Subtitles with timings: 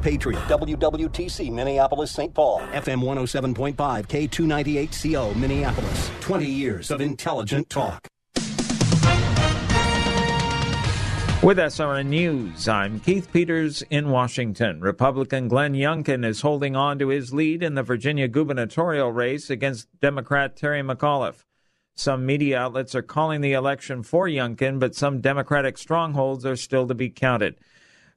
[0.00, 2.32] Patriot, WWTC, Minneapolis, St.
[2.32, 6.10] Paul, FM 107.5, K298CO, Minneapolis.
[6.20, 8.08] 20 years of intelligent talk.
[11.44, 14.80] With SRN News, I'm Keith Peters in Washington.
[14.80, 19.88] Republican Glenn Youngkin is holding on to his lead in the Virginia gubernatorial race against
[20.00, 21.44] Democrat Terry McAuliffe.
[21.96, 26.88] Some media outlets are calling the election for Youngkin, but some Democratic strongholds are still
[26.88, 27.56] to be counted.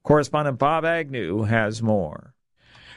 [0.08, 2.34] Correspondent Bob Agnew has more.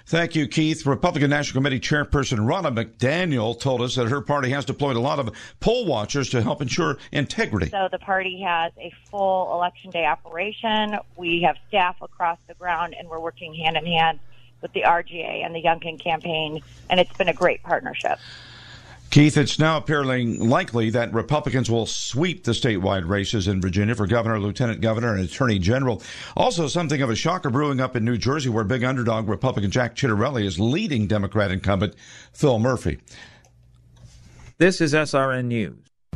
[0.06, 0.86] Thank you, Keith.
[0.86, 5.18] Republican National Committee Chairperson Ronna McDaniel told us that her party has deployed a lot
[5.18, 7.68] of poll watchers to help ensure integrity.
[7.70, 11.00] So the party has a full election day operation.
[11.16, 14.20] We have staff across the ground, and we're working hand in hand
[14.62, 18.20] with the RGA and the Youngkin campaign, and it's been a great partnership.
[19.10, 24.06] Keith, it's now appearing likely that Republicans will sweep the statewide races in Virginia for
[24.06, 26.00] governor, lieutenant governor, and attorney general.
[26.36, 29.96] Also, something of a shocker brewing up in New Jersey, where big underdog Republican Jack
[29.96, 31.96] Ciattarelli is leading Democrat incumbent
[32.32, 32.98] Phil Murphy.
[34.58, 35.89] This is SRN News.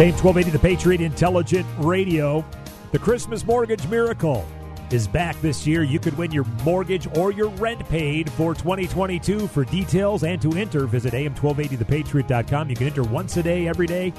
[0.00, 2.42] Same 1280 The Patriot Intelligent Radio.
[2.90, 4.48] The Christmas Mortgage Miracle
[4.90, 5.82] is back this year.
[5.82, 9.46] You could win your mortgage or your rent paid for 2022.
[9.48, 12.70] For details and to enter, visit am1280thepatriot.com.
[12.70, 14.14] You can enter once a day, every day,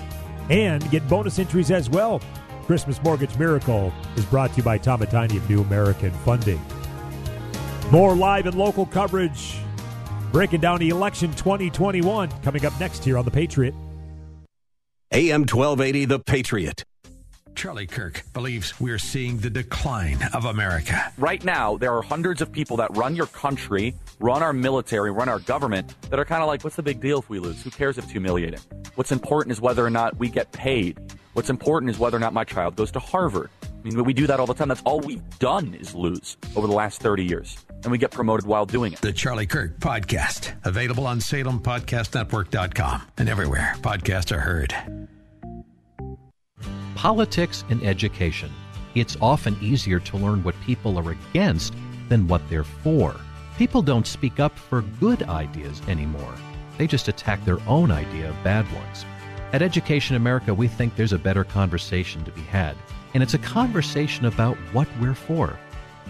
[0.52, 2.22] and get bonus entries as well.
[2.68, 6.62] Christmas Mortgage Miracle is brought to you by Tomatini of New American Funding.
[7.90, 9.56] More live and local coverage
[10.32, 13.74] breaking down the election 2021 coming up next here on The Patriot.
[15.14, 16.86] AM 1280, The Patriot.
[17.54, 21.12] Charlie Kirk believes we're seeing the decline of America.
[21.18, 25.28] Right now, there are hundreds of people that run your country, run our military, run
[25.28, 27.62] our government that are kind of like, what's the big deal if we lose?
[27.62, 28.62] Who cares if it's humiliating?
[28.96, 30.98] What's important is whether or not we get paid.
[31.34, 33.50] What's important is whether or not my child goes to Harvard.
[33.84, 34.68] I mean, we do that all the time.
[34.68, 37.58] That's all we've done is lose over the last 30 years.
[37.84, 39.02] And we get promoted while doing it.
[39.02, 44.76] The Charlie Kirk Podcast, available on SalemPodcastNetwork.com and everywhere podcasts are heard.
[46.96, 48.52] Politics and education.
[48.94, 51.74] It's often easier to learn what people are against
[52.10, 53.16] than what they're for.
[53.58, 56.36] People don't speak up for good ideas anymore.
[56.78, 59.06] They just attack their own idea of bad ones.
[59.54, 62.76] At Education America, we think there's a better conversation to be had,
[63.14, 65.58] and it's a conversation about what we're for.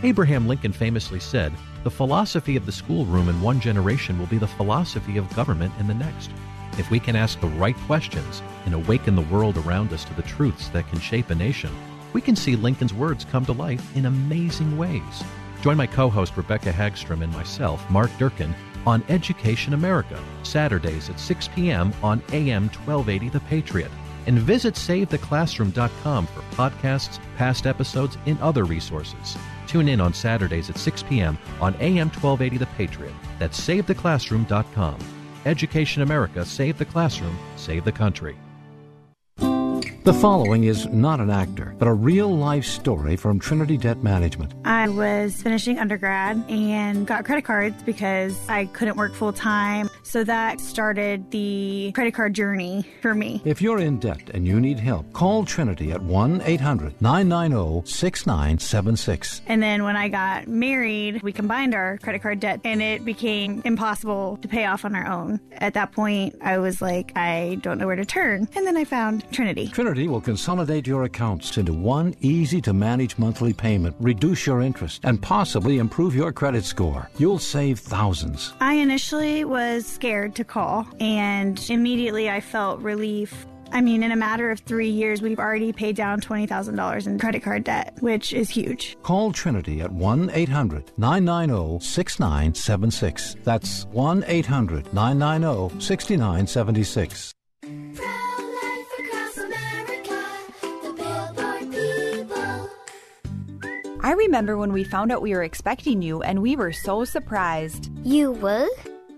[0.04, 1.54] Abraham Lincoln famously said,
[1.84, 5.88] The philosophy of the schoolroom in one generation will be the philosophy of government in
[5.88, 6.32] the next.
[6.78, 10.22] If we can ask the right questions and awaken the world around us to the
[10.22, 11.72] truths that can shape a nation,
[12.14, 15.24] we can see Lincoln's words come to life in amazing ways.
[15.62, 21.20] Join my co host Rebecca Hagstrom and myself, Mark Durkin, on Education America, Saturdays at
[21.20, 21.94] 6 p.m.
[22.02, 23.92] on AM 1280 The Patriot.
[24.28, 29.38] And visit SaveTheClassroom.com for podcasts, past episodes, and other resources.
[29.68, 31.38] Tune in on Saturdays at 6 p.m.
[31.60, 33.14] on AM 1280 The Patriot.
[33.40, 34.98] That's SaveTheClassroom.com.
[35.46, 38.36] Education America, save the classroom, save the country.
[40.04, 44.52] The following is not an actor, but a real life story from Trinity Debt Management.
[44.66, 49.91] I was finishing undergrad and got credit cards because I couldn't work full time.
[50.12, 53.42] So that started the credit card journey for me.
[53.46, 59.42] If you're in debt and you need help, call Trinity at 1 800 990 6976.
[59.48, 63.62] And then when I got married, we combined our credit card debt and it became
[63.64, 65.40] impossible to pay off on our own.
[65.54, 68.50] At that point, I was like, I don't know where to turn.
[68.54, 69.70] And then I found Trinity.
[69.70, 75.00] Trinity will consolidate your accounts into one easy to manage monthly payment, reduce your interest,
[75.06, 77.10] and possibly improve your credit score.
[77.18, 78.52] You'll save thousands.
[78.60, 84.18] I initially was scared to call and immediately I felt relief I mean, in a
[84.18, 88.50] matter of three years, we've already paid down $20,000 in credit card debt, which is
[88.50, 88.98] huge.
[89.02, 93.38] Call Trinity at 1 800 990 6976.
[93.46, 97.34] That's 1 800 990 6976.
[104.04, 107.90] I remember when we found out we were expecting you and we were so surprised.
[108.04, 108.68] You were?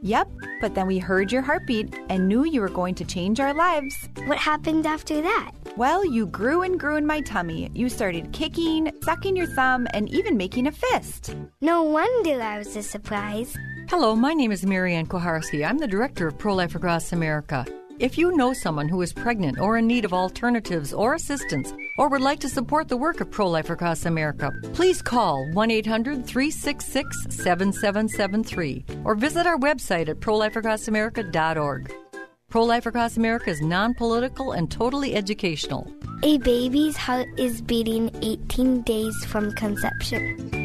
[0.04, 0.28] Yep,
[0.60, 4.10] but then we heard your heartbeat and knew you were going to change our lives.
[4.26, 5.52] What happened after that?
[5.78, 7.72] Well, you grew and grew in my tummy.
[7.74, 11.34] You started kicking, sucking your thumb, and even making a fist.
[11.62, 13.56] No wonder I was a surprise.
[13.90, 15.66] Hello, my name is Marianne Kuharski.
[15.66, 17.66] I'm the director of Pro Life Across America.
[18.04, 22.10] If you know someone who is pregnant or in need of alternatives or assistance, or
[22.10, 26.28] would like to support the work of Pro Life Across America, please call 1 800
[26.28, 31.94] 366 7773 or visit our website at prolifeacrossamerica.org.
[32.50, 35.88] Pro Life Across America is non political and totally educational.
[36.24, 40.63] A baby's heart is beating 18 days from conception.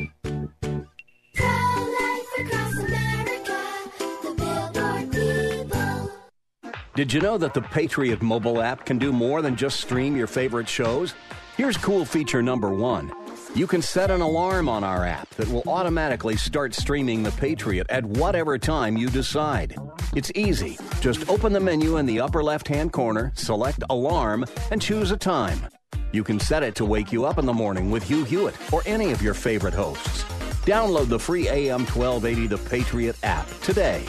[6.98, 10.26] Did you know that the Patriot mobile app can do more than just stream your
[10.26, 11.14] favorite shows?
[11.56, 13.12] Here's cool feature number one.
[13.54, 17.86] You can set an alarm on our app that will automatically start streaming The Patriot
[17.88, 19.76] at whatever time you decide.
[20.16, 20.76] It's easy.
[21.00, 25.16] Just open the menu in the upper left hand corner, select Alarm, and choose a
[25.16, 25.68] time.
[26.10, 28.82] You can set it to wake you up in the morning with Hugh Hewitt or
[28.86, 30.24] any of your favorite hosts.
[30.66, 34.04] Download the free AM 1280 The Patriot app today.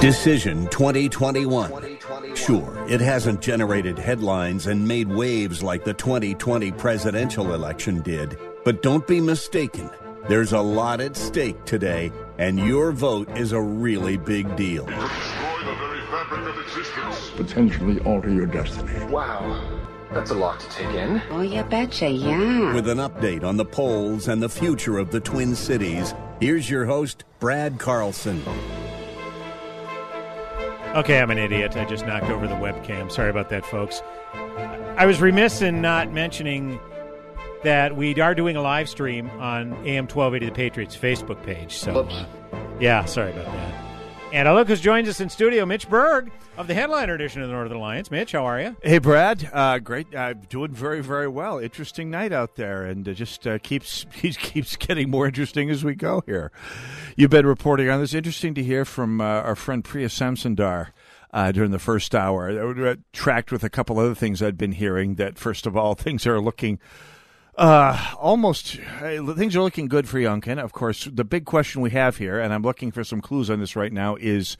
[0.00, 1.98] Decision 2021.
[2.34, 8.38] Sure, it hasn't generated headlines and made waves like the 2020 presidential election did.
[8.64, 9.90] But don't be mistaken.
[10.28, 14.86] There's a lot at stake today, and your vote is a really big deal.
[17.36, 19.04] Potentially alter your destiny.
[19.06, 19.62] Wow.
[20.12, 21.22] That's a lot to take in.
[21.30, 22.74] Oh, you betcha, yeah.
[22.74, 26.86] With an update on the polls and the future of the Twin Cities, here's your
[26.86, 28.42] host, Brad Carlson.
[30.94, 31.76] Okay, I'm an idiot.
[31.76, 33.12] I just knocked over the webcam.
[33.12, 34.02] Sorry about that, folks.
[34.96, 36.80] I was remiss in not mentioning
[37.62, 41.76] that we are doing a live stream on AM 1280 The Patriots Facebook page.
[41.76, 42.26] So, uh,
[42.80, 43.79] yeah, sorry about that.
[44.32, 47.48] And uh, look who's joins us in studio, Mitch Berg of the headliner edition of
[47.48, 48.12] the Northern Alliance.
[48.12, 48.76] Mitch, how are you?
[48.80, 49.50] Hey, Brad.
[49.52, 50.14] Uh, great.
[50.14, 51.58] Uh, doing very, very well.
[51.58, 55.96] Interesting night out there, and uh, just uh, keeps keeps getting more interesting as we
[55.96, 56.52] go here.
[57.16, 58.14] You've been reporting on this.
[58.14, 60.88] Interesting to hear from uh, our friend Priya Samsundar.
[61.32, 65.14] Uh, during the first hour, uh, tracked with a couple other things I'd been hearing.
[65.14, 66.80] That first of all, things are looking
[67.60, 70.58] uh, almost things are looking good for Youngkin.
[70.58, 73.60] Of course, the big question we have here, and I'm looking for some clues on
[73.60, 74.56] this right now, is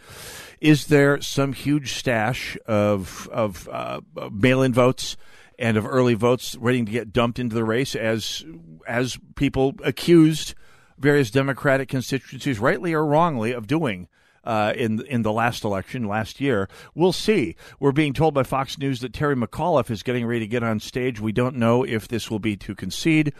[0.61, 5.17] is there some huge stash of of uh, mail-in votes
[5.59, 8.45] and of early votes waiting to get dumped into the race as
[8.87, 10.55] as people accused
[10.99, 14.09] various Democratic constituencies, rightly or wrongly, of doing?
[14.45, 16.69] Uh, in in the last election last year.
[16.95, 17.57] We'll see.
[17.79, 20.81] We're being told by Fox News that Terry McAuliffe is getting ready to get on
[20.81, 21.21] stage.
[21.21, 23.33] We don't know if this will be to concede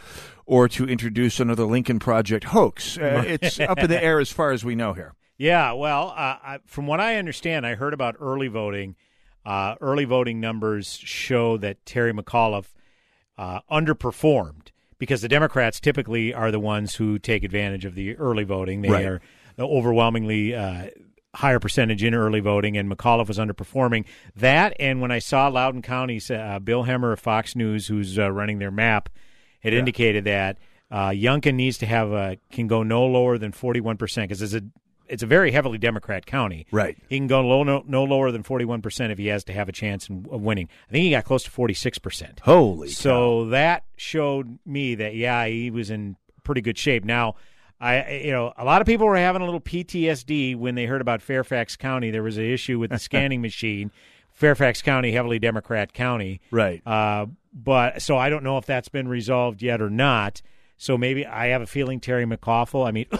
[0.45, 2.97] or to introduce another Lincoln Project hoax.
[2.97, 5.13] Uh, it's up in the air as far as we know here.
[5.37, 8.95] Yeah, well, uh, I, from what I understand, I heard about early voting.
[9.43, 12.67] Uh, early voting numbers show that Terry McAuliffe
[13.39, 14.67] uh, underperformed
[14.99, 18.81] because the Democrats typically are the ones who take advantage of the early voting.
[18.83, 19.05] They Right.
[19.05, 19.21] are
[19.59, 20.87] overwhelmingly uh,
[21.33, 24.05] higher percentage in early voting, and McAuliffe was underperforming
[24.35, 24.75] that.
[24.79, 28.59] And when I saw Loudoun County's uh, Bill Hemmer of Fox News, who's uh, running
[28.59, 29.09] their map,
[29.61, 30.57] had indicated that
[30.89, 34.41] uh, Youngkin needs to have a can go no lower than forty one percent because
[34.41, 34.61] it's a
[35.07, 36.65] it's a very heavily Democrat county.
[36.71, 36.97] Right.
[37.09, 39.53] He can go low, no, no lower than forty one percent if he has to
[39.53, 40.69] have a chance in, of winning.
[40.89, 42.39] I think he got close to forty six percent.
[42.43, 47.05] Holy So that showed me that yeah, he was in pretty good shape.
[47.05, 47.35] Now,
[47.81, 51.01] I you know a lot of people were having a little PTSD when they heard
[51.01, 52.11] about Fairfax County.
[52.11, 53.91] There was an issue with the scanning machine.
[54.31, 56.85] Fairfax County, heavily Democrat county, right?
[56.87, 60.41] Uh, but so I don't know if that's been resolved yet or not.
[60.77, 63.05] So maybe I have a feeling Terry McAuliffe, I mean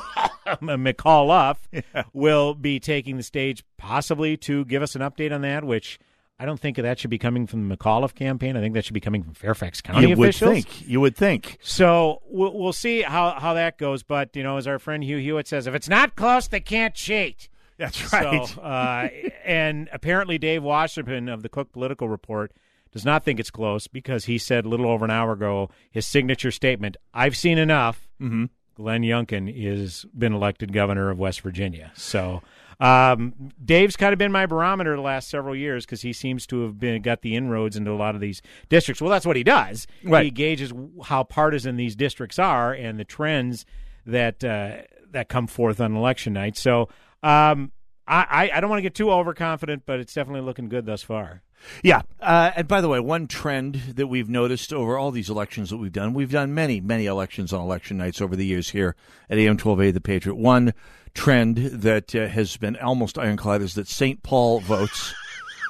[0.62, 5.64] McAuliffe, will be taking the stage possibly to give us an update on that.
[5.64, 6.00] Which
[6.42, 8.58] I don't think that should be coming from the McAuliffe campaign.
[8.58, 10.88] I think that should be coming from Fairfax County You would think.
[10.88, 11.60] You would think.
[11.62, 14.02] So we'll, we'll see how, how that goes.
[14.02, 16.96] But, you know, as our friend Hugh Hewitt says, if it's not close, they can't
[16.96, 17.48] cheat.
[17.78, 18.48] That's right.
[18.48, 19.10] So, uh,
[19.46, 22.52] and apparently Dave Wasserman of the Cook Political Report
[22.92, 26.08] does not think it's close because he said a little over an hour ago his
[26.08, 28.10] signature statement, I've seen enough.
[28.20, 28.46] Mm-hmm.
[28.74, 31.92] Glenn Youngkin is been elected governor of West Virginia.
[31.94, 32.42] So
[32.82, 36.64] Um, Dave's kind of been my barometer the last several years because he seems to
[36.64, 39.02] have been got the inroads into a lot of these districts.
[39.02, 39.86] Well, that's what he does.
[40.04, 40.26] Right.
[40.26, 40.74] He gauges
[41.04, 43.68] how partisan these districts are and the trends
[44.08, 44.78] that uh,
[45.12, 46.58] that come forth on election night.
[46.58, 46.90] So
[47.22, 47.72] um,
[48.08, 51.44] I, I don't want to get too overconfident, but it's definitely looking good thus far.
[51.84, 52.02] Yeah.
[52.20, 55.78] Uh, and by the way, one trend that we've noticed over all these elections that
[55.78, 58.96] we've done, we've done many, many elections on election nights over the years here
[59.30, 60.36] at AM 12A The Patriot.
[60.36, 60.74] One
[61.14, 64.24] trend that uh, has been almost ironclad is that St.
[64.24, 65.14] Paul votes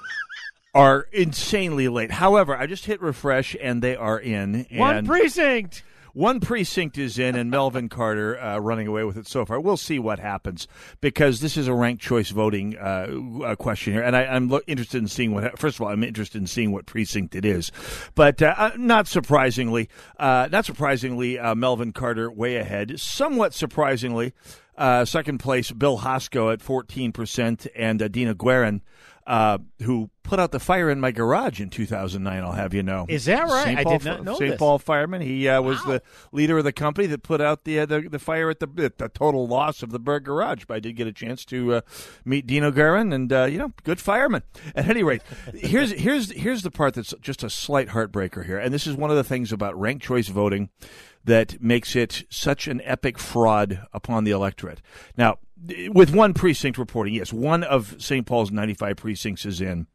[0.74, 2.12] are insanely late.
[2.12, 4.66] However, I just hit refresh and they are in.
[4.72, 5.84] One precinct.
[6.14, 9.60] One precinct is in, and Melvin Carter uh, running away with it so far.
[9.60, 10.68] We'll see what happens
[11.00, 13.08] because this is a ranked choice voting uh,
[13.44, 15.58] uh, question here, and I, am lo- interested in seeing what.
[15.58, 17.72] First of all, I'm interested in seeing what precinct it is,
[18.16, 23.00] but uh, uh, not surprisingly, uh, not surprisingly, Melvin Carter way ahead.
[23.00, 24.34] Somewhat surprisingly,
[25.06, 28.82] second place Bill Hosko at 14 percent, and Dino Guerin
[29.28, 32.44] uh, who put out the fire in my garage in 2009.
[32.44, 33.06] I'll have you know.
[33.08, 33.64] Is that right?
[33.66, 33.80] St.
[33.80, 34.52] I Paul, did not know St.
[34.52, 34.60] this.
[34.60, 35.22] Paul fireman.
[35.22, 38.20] He uh, was the leader of the company that put out the uh, the, the
[38.20, 40.66] fire at the, at the total loss of the Berg garage.
[40.68, 41.82] But I did get a chance to uh,
[42.26, 44.44] meet Dino Guerin, and uh, you know, good fireman.
[44.76, 45.22] At any rate,
[45.54, 49.12] here's here's here's the part that's just a slight heartbreaker here, and this is one
[49.12, 50.70] of the things about ranked choice voting
[51.24, 54.82] that makes it such an epic fraud upon the electorate.
[55.18, 55.38] Now,
[55.90, 58.26] with one precinct reporting, yes, one of St.
[58.26, 59.88] Paul's 95 precincts is in.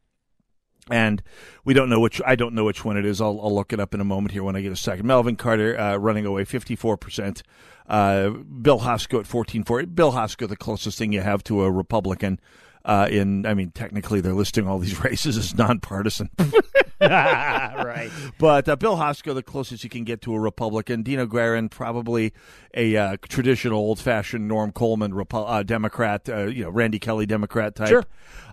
[0.89, 1.21] And
[1.65, 2.21] we don't know which.
[2.25, 3.19] I don't know which one it is.
[3.19, 5.05] I'll, I'll look it up in a moment here when I get a second.
[5.05, 7.43] Melvin Carter uh, running away, fifty-four percent.
[7.87, 9.85] Uh, Bill Hosko at fourteen four.
[9.85, 12.39] Bill Hosko, the closest thing you have to a Republican.
[12.85, 16.29] Uh, in, I mean, technically they're listing all these races as nonpartisan.
[17.85, 18.09] right.
[18.37, 21.03] But uh, Bill Hosko, the closest you can get to a Republican.
[21.03, 22.33] Dino Guerin, probably
[22.73, 26.27] a uh, traditional, old-fashioned Norm Coleman Repo- uh, Democrat.
[26.29, 27.89] Uh, you know, Randy Kelly Democrat type.
[27.89, 28.03] Sure.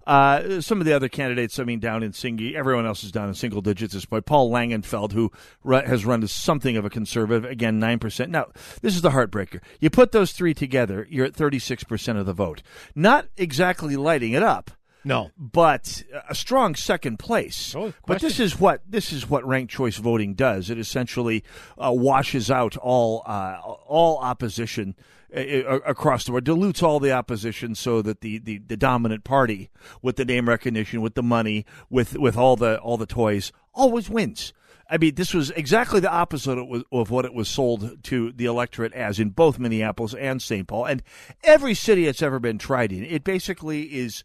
[0.07, 3.29] Uh, some of the other candidates, I mean, down in single, everyone else is down
[3.29, 4.27] in single digits at this point.
[4.27, 5.33] Paul Langenfeld, who
[5.65, 8.29] has run as something of a conservative, again, 9%.
[8.29, 8.49] Now,
[8.83, 9.61] this is the heartbreaker.
[9.81, 12.63] You put those three together, you're at 36% of the vote.
[12.95, 14.71] Not exactly lighting it up.
[15.05, 17.75] No, but a strong second place.
[17.77, 20.71] Oh, but this is what this is what ranked choice voting does.
[20.71, 21.45] It essentially
[21.77, 24.97] uh, washes out all uh, all opposition
[25.35, 29.71] uh, across the board, dilutes all the opposition, so that the, the, the dominant party,
[30.01, 34.09] with the name recognition, with the money, with with all the all the toys, always
[34.09, 34.53] wins.
[34.89, 36.59] I mean, this was exactly the opposite
[36.93, 40.69] of what it was sold to the electorate as in both Minneapolis and St.
[40.69, 41.03] Paul, and
[41.43, 43.03] every city it's ever been tried in.
[43.03, 44.25] It basically is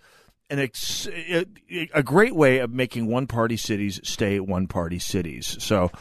[0.49, 5.55] an ex- a great way of making one party cities stay one party cities.
[5.59, 5.91] So,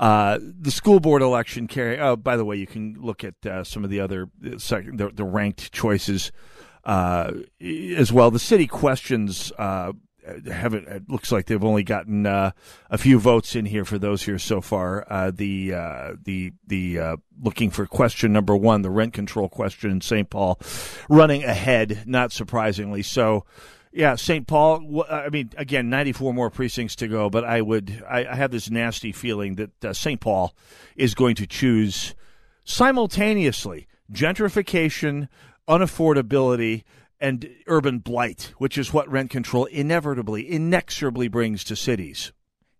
[0.00, 2.00] uh, the school board election carry.
[2.00, 5.10] Oh, by the way, you can look at uh, some of the other uh, the,
[5.12, 6.32] the ranked choices
[6.84, 8.30] uh, as well.
[8.30, 9.92] The city questions uh,
[10.50, 10.88] haven't.
[10.88, 12.52] It looks like they've only gotten uh,
[12.88, 15.04] a few votes in here for those here so far.
[15.32, 15.68] the
[16.24, 20.30] the the looking for question number one, the rent control question in St.
[20.30, 20.58] Paul,
[21.10, 23.02] running ahead, not surprisingly.
[23.02, 23.44] So.
[23.92, 24.46] Yeah, St.
[24.46, 25.04] Paul.
[25.10, 28.70] I mean, again, 94 more precincts to go, but I would, I, I have this
[28.70, 30.20] nasty feeling that uh, St.
[30.20, 30.54] Paul
[30.96, 32.14] is going to choose
[32.64, 35.28] simultaneously gentrification,
[35.68, 36.84] unaffordability,
[37.20, 42.32] and urban blight, which is what rent control inevitably, inexorably brings to cities.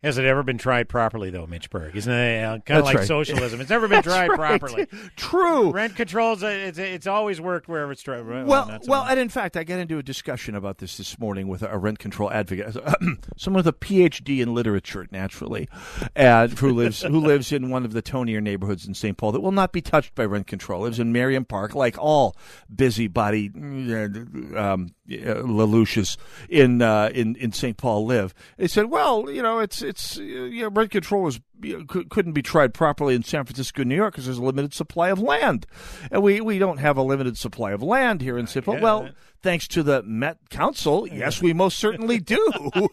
[0.03, 1.95] Has it ever been tried properly, though, Mitch Berg?
[1.95, 3.07] Isn't it uh, kind of like right.
[3.07, 3.61] socialism?
[3.61, 4.37] It's never been tried right.
[4.37, 4.87] properly.
[5.17, 5.71] True.
[5.73, 6.43] Rent controls.
[6.43, 8.27] It's, it's always worked wherever it's tried.
[8.27, 11.49] Well, Well, well, and in fact, I got into a discussion about this this morning
[11.49, 12.75] with a rent control advocate,
[13.37, 15.69] someone with a PhD in literature, naturally,
[16.17, 19.19] and who lives who lives in one of the tonier neighborhoods in St.
[19.19, 20.83] Paul that will not be touched by rent control.
[20.83, 22.35] Lives in Merriam Park, like all
[22.75, 26.17] busybody mm, um, uh, Lelouches
[26.49, 27.77] in uh, in in St.
[27.77, 28.35] Paul live.
[28.57, 31.85] They said, well, you know, it's it's uh, you know, rent control is you know,
[31.85, 34.73] cou- couldn't be tried properly in San Francisco, and New York, because there's a limited
[34.75, 35.67] supply of land,
[36.11, 38.65] and we we don't have a limited supply of land here in St.
[38.65, 38.81] Paul.
[38.81, 39.11] Well,
[39.43, 42.53] thanks to the Met Council, yes, we most certainly do.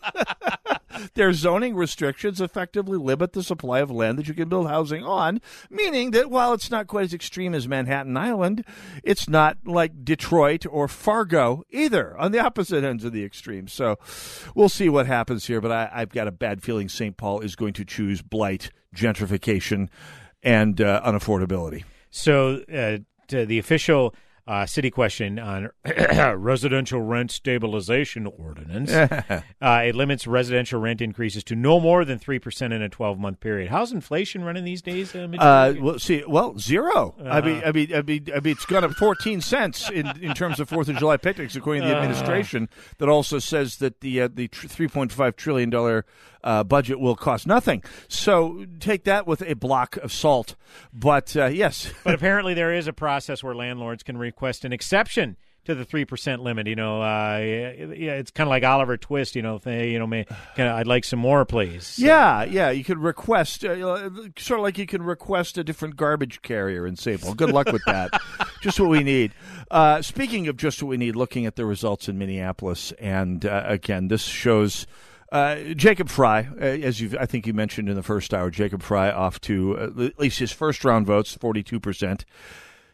[1.14, 5.42] Their zoning restrictions effectively limit the supply of land that you can build housing on,
[5.70, 8.66] meaning that while it's not quite as extreme as Manhattan Island,
[9.04, 13.68] it's not like Detroit or Fargo either, on the opposite ends of the extreme.
[13.68, 13.98] So
[14.56, 17.18] we'll see what happens here, but I, I've got a bad feeling St.
[17.18, 19.90] Paul is going to choose blight, gentrification,
[20.44, 21.84] and uh, unaffordability.
[22.10, 24.16] So uh, the official
[24.48, 25.70] uh, city question on
[26.36, 28.92] residential rent stabilization ordinance.
[28.92, 33.20] uh, it limits residential rent increases to no more than three percent in a twelve
[33.20, 33.70] month period.
[33.70, 35.14] How's inflation running these days?
[35.16, 35.28] Uh?
[35.38, 37.42] Uh, well, see, well, 0 I Uh-huh.
[37.42, 40.60] mean, I mean, I mean, I mean, it's gone up fourteen cents in, in terms
[40.60, 42.02] of Fourth of July picnics, according to the Uh.
[42.02, 42.70] administration.
[43.00, 46.06] That also says that the uh, the three point five trillion dollar
[46.48, 47.84] uh, budget will cost nothing.
[48.08, 50.56] So take that with a block of salt.
[50.94, 55.36] But uh, yes, but apparently there is a process where landlords can request an exception
[55.66, 56.66] to the three percent limit.
[56.66, 59.36] You know, uh, yeah, it's kind of like Oliver Twist.
[59.36, 60.26] You know, they, you know, may,
[60.56, 62.00] can, I'd like some more, please.
[62.00, 62.70] Yeah, yeah.
[62.70, 66.98] You could request, uh, sort of like you can request a different garbage carrier and
[66.98, 68.10] say, well, good luck with that.
[68.62, 69.34] just what we need.
[69.70, 73.64] Uh, speaking of just what we need, looking at the results in Minneapolis, and uh,
[73.66, 74.88] again, this shows.
[75.32, 78.82] Uh, Jacob Fry, uh, as you I think you mentioned in the first hour, Jacob
[78.82, 82.26] Fry off to uh, at least his first round votes, forty two percent.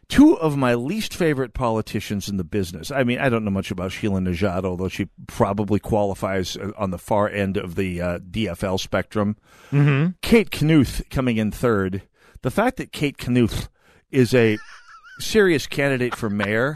[0.10, 2.92] Two of my least favorite politicians in the business.
[2.92, 6.98] I mean, I don't know much about Sheila Nezhad, although she probably qualifies on the
[6.98, 9.38] far end of the uh, DFL spectrum.
[9.72, 10.16] Mhm.
[10.22, 12.02] Kate Knuth coming in third.
[12.42, 13.70] The fact that Kate Knuth
[14.12, 14.58] is a
[15.20, 16.76] serious candidate for mayor.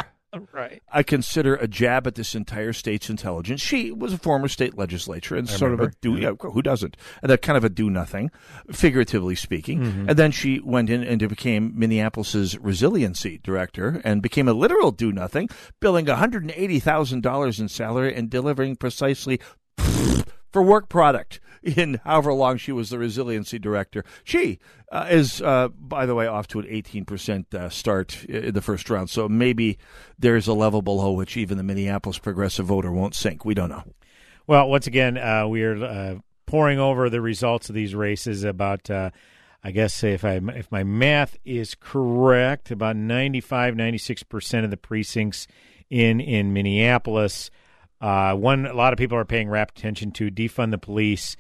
[0.51, 0.82] Right.
[0.91, 3.62] I consider a jab at this entire state's intelligence.
[3.62, 6.98] She was a former state legislature and I sort of a do yeah, who doesn't?
[7.22, 8.32] And that kind of a do nothing,
[8.72, 9.79] figuratively speaking.
[9.82, 10.10] Mhm.
[10.10, 15.12] And then she went in and became Minneapolis's resiliency director and became a literal do
[15.12, 19.39] nothing, billing $180,000 in salary and delivering precisely
[20.51, 21.39] for work product
[21.75, 24.03] in however long she was the resiliency director.
[24.24, 24.59] She
[24.91, 28.89] uh, is, uh, by the way, off to an 18% uh, start in the first
[28.89, 29.09] round.
[29.09, 29.77] So maybe
[30.17, 33.43] there's a level below which even the Minneapolis progressive voter won't sink.
[33.43, 33.83] We don't know.
[34.45, 38.45] Well, once again, uh, we are uh, pouring over the results of these races.
[38.45, 39.09] About, uh,
[39.62, 44.77] I guess, if I if my math is correct, about 95, 96 percent of the
[44.77, 45.47] precincts
[45.89, 47.51] in in Minneapolis.
[48.00, 51.36] Uh, one, a lot of people are paying rapt attention to defund the police.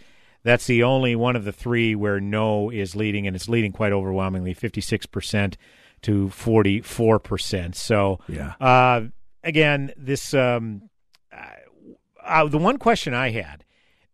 [0.47, 3.91] That's the only one of the three where no is leading, and it's leading quite
[3.91, 5.57] overwhelmingly, fifty six percent
[6.03, 7.75] to forty four percent.
[7.75, 8.53] So, Yeah.
[8.61, 9.07] Uh,
[9.43, 10.83] again, this um,
[12.23, 13.65] uh, the one question I had,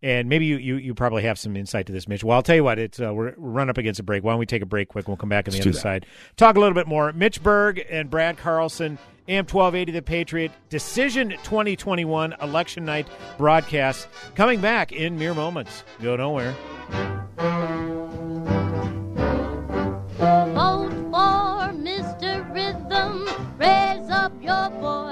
[0.04, 2.26] and maybe you, you, you probably have some insight to this, Mitch.
[2.26, 4.22] Well, I'll tell you what, it's uh, we're, we're run up against a break.
[4.24, 5.08] Why don't we take a break quick?
[5.08, 5.82] We'll come back on the Let's do other that.
[5.82, 6.06] side.
[6.36, 7.14] Talk a little bit more.
[7.14, 14.60] Mitch Berg and Brad Carlson, AM 1280 The Patriot, Decision 2021 Election Night broadcast coming
[14.60, 15.86] back in mere moments.
[16.02, 16.54] Go nowhere.
[20.18, 22.54] Vote for Mr.
[22.54, 23.30] Rhythm.
[23.58, 25.03] Raise up your voice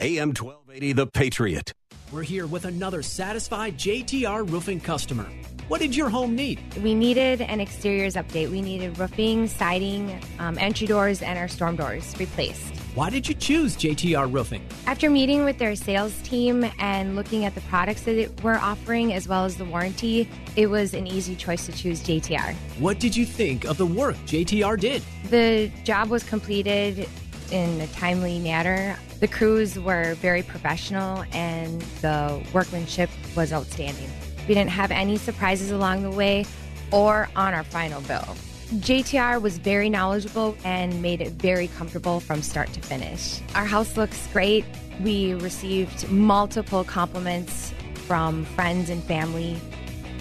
[0.00, 1.72] AM 1280 The Patriot.
[2.12, 5.26] We're here with another satisfied JTR roofing customer.
[5.66, 6.60] What did your home need?
[6.84, 8.48] We needed an exteriors update.
[8.48, 12.76] We needed roofing, siding, um, entry doors, and our storm doors replaced.
[12.94, 14.64] Why did you choose JTR roofing?
[14.86, 19.12] After meeting with their sales team and looking at the products that it- we're offering
[19.12, 22.54] as well as the warranty, it was an easy choice to choose JTR.
[22.78, 25.02] What did you think of the work JTR did?
[25.28, 27.08] The job was completed
[27.50, 28.98] in a timely manner.
[29.20, 34.08] The crews were very professional and the workmanship was outstanding.
[34.46, 36.46] We didn't have any surprises along the way
[36.90, 38.36] or on our final bill.
[38.74, 43.40] JTR was very knowledgeable and made it very comfortable from start to finish.
[43.54, 44.64] Our house looks great.
[45.00, 47.72] We received multiple compliments
[48.06, 49.58] from friends and family.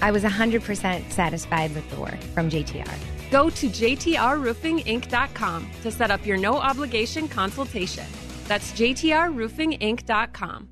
[0.02, 3.17] I was 100% satisfied with the work from JTR.
[3.30, 8.06] Go to JTRRoofingInc.com to set up your no obligation consultation.
[8.48, 10.70] That's JTRRoofingInc.com.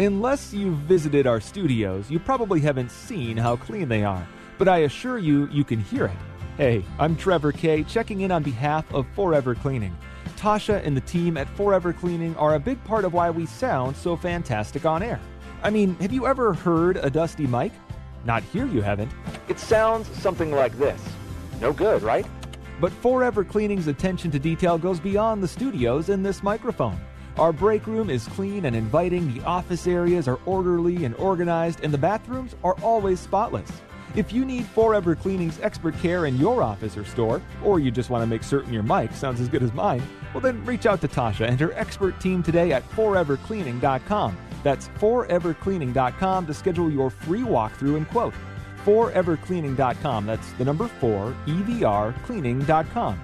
[0.00, 4.78] Unless you've visited our studios, you probably haven't seen how clean they are, but I
[4.78, 6.16] assure you, you can hear it.
[6.56, 9.96] Hey, I'm Trevor Kay, checking in on behalf of Forever Cleaning.
[10.36, 13.96] Tasha and the team at Forever Cleaning are a big part of why we sound
[13.96, 15.20] so fantastic on air.
[15.62, 17.72] I mean, have you ever heard a dusty mic?
[18.24, 19.10] Not here, you haven't.
[19.48, 21.00] It sounds something like this.
[21.60, 22.26] No good, right?
[22.80, 27.00] But Forever Cleaning's attention to detail goes beyond the studios and this microphone.
[27.36, 31.92] Our break room is clean and inviting, the office areas are orderly and organized, and
[31.92, 33.70] the bathrooms are always spotless.
[34.16, 38.10] If you need Forever Cleaning's expert care in your office or store, or you just
[38.10, 41.00] want to make certain your mic sounds as good as mine, well then reach out
[41.02, 44.36] to Tasha and her expert team today at forevercleaning.com.
[44.62, 48.34] That's forevercleaning.com to schedule your free walkthrough and quote.
[48.84, 50.26] Forevercleaning.com.
[50.26, 53.20] That's the number 4 EVR cleaning.com.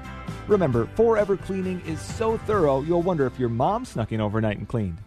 [0.47, 4.69] Remember, Forever Cleaning is so thorough you'll wonder if your mom snuck in overnight and
[4.69, 4.99] cleaned.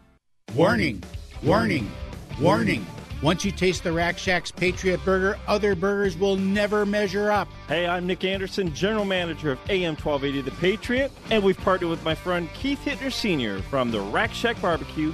[0.55, 1.03] Warning,
[1.43, 1.91] warning,
[2.39, 2.85] warning.
[3.23, 7.47] Once you taste the Rack Shack's Patriot Burger, other burgers will never measure up.
[7.67, 12.03] Hey, I'm Nick Anderson, General Manager of AM 1280 The Patriot, and we've partnered with
[12.03, 13.59] my friend Keith Hittner Sr.
[13.63, 15.13] from the Rack Shack Barbecue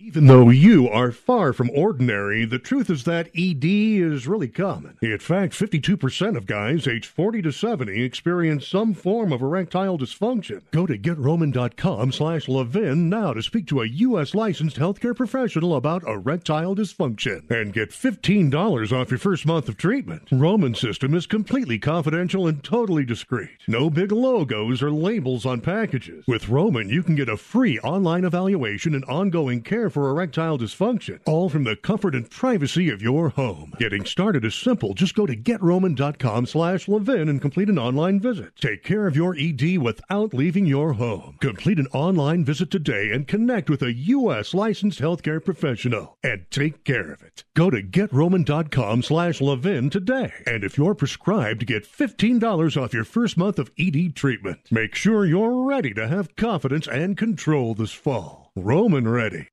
[0.00, 4.96] Even though you are far from ordinary, the truth is that ED is really common.
[5.02, 10.62] In fact, 52% of guys aged 40 to 70 experience some form of erectile dysfunction.
[10.70, 14.36] Go to getroman.com slash Levin now to speak to a U.S.
[14.36, 20.28] licensed healthcare professional about erectile dysfunction and get $15 off your first month of treatment.
[20.30, 23.58] Roman system is completely confidential and totally discreet.
[23.66, 26.24] No big logos or labels on packages.
[26.28, 31.20] With Roman, you can get a free online evaluation and ongoing care for erectile dysfunction,
[31.26, 33.72] all from the comfort and privacy of your home.
[33.78, 34.94] Getting started is simple.
[34.94, 38.56] Just go to getroman.com slash Levin and complete an online visit.
[38.56, 41.36] Take care of your ED without leaving your home.
[41.40, 44.54] Complete an online visit today and connect with a U.S.
[44.54, 47.44] licensed healthcare professional and take care of it.
[47.54, 50.32] Go to getroman.com slash Levin today.
[50.46, 54.60] And if you're prescribed, get $15 off your first month of ED treatment.
[54.70, 58.52] Make sure you're ready to have confidence and control this fall.
[58.56, 59.48] Roman ready.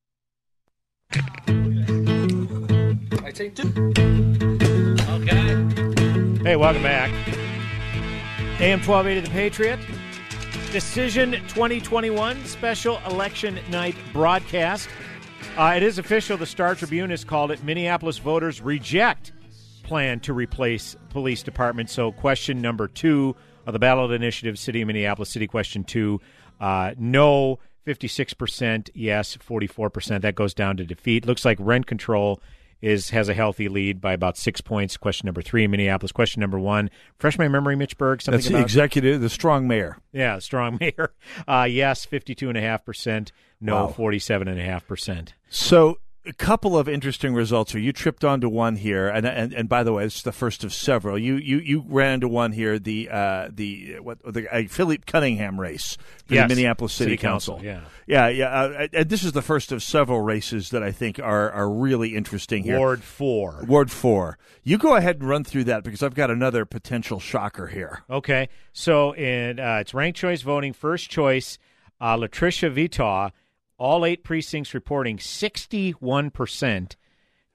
[3.24, 3.70] I take two.
[5.10, 6.44] Okay.
[6.44, 7.10] Hey, welcome back.
[8.60, 9.80] AM 1280 The Patriot.
[10.72, 14.90] Decision 2021 special election night broadcast.
[15.58, 16.38] Uh, it is official.
[16.38, 19.32] The Star Tribune has called it Minneapolis voters reject
[19.84, 21.90] plan to replace police department.
[21.90, 26.20] So, question number two of the ballot initiative, City of Minneapolis, City Question Two,
[26.60, 30.22] uh, no, 56%, yes, 44%.
[30.22, 31.26] That goes down to defeat.
[31.26, 32.42] Looks like rent control
[32.82, 34.98] is has a healthy lead by about six points.
[34.98, 36.12] Question number three, Minneapolis.
[36.12, 38.22] Question number one, fresh my memory, Mitch Berg.
[38.22, 39.98] Something That's the about executive, the strong mayor.
[40.12, 41.14] yeah, strong mayor.
[41.48, 43.32] Uh, yes, fifty-two and a half percent.
[43.62, 45.34] No, forty-seven and a half percent.
[45.50, 47.82] So a couple of interesting results here.
[47.82, 50.74] You tripped onto one here, and and, and by the way, it's the first of
[50.74, 51.18] several.
[51.18, 55.60] You you, you ran into one here, the uh, the what the uh, Philippe Cunningham
[55.60, 57.82] race for Yes, the Minneapolis City, City Council, yeah.
[58.08, 58.48] yeah, yeah.
[58.48, 62.16] Uh, and this is the first of several races that I think are are really
[62.16, 62.78] interesting here.
[62.78, 63.64] Ward four.
[63.68, 64.38] Ward four.
[64.64, 68.04] You go ahead and run through that because I've got another potential shocker here.
[68.10, 70.74] Okay, so in uh, it's ranked choice voting.
[70.74, 71.58] First choice,
[72.02, 73.32] uh, LaTrisha Vetaw.
[73.78, 76.96] All eight precincts reporting sixty-one percent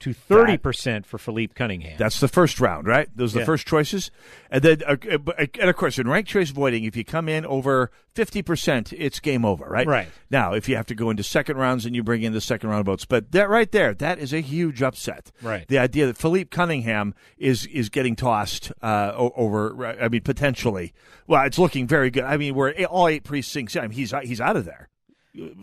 [0.00, 1.96] to thirty percent for Philippe Cunningham.
[1.98, 3.08] That's the first round, right?
[3.14, 3.46] Those are the Yeah.
[3.46, 4.10] first choices,
[4.50, 7.44] and then uh, uh, and of course in ranked choice voting, if you come in
[7.44, 9.86] over fifty percent, it's game over, right?
[9.86, 10.08] Right.
[10.30, 12.70] Now, if you have to go into second rounds, and you bring in the second
[12.70, 15.32] round votes, but that right there, that is a huge upset.
[15.42, 15.66] Right.
[15.68, 20.92] The idea that Philippe Cunningham is is getting tossed uh, over, I mean, potentially.
[21.26, 22.24] Well, it's looking very good.
[22.24, 23.76] I mean, we're all eight precincts.
[23.76, 24.88] I mean, he's he's out of there.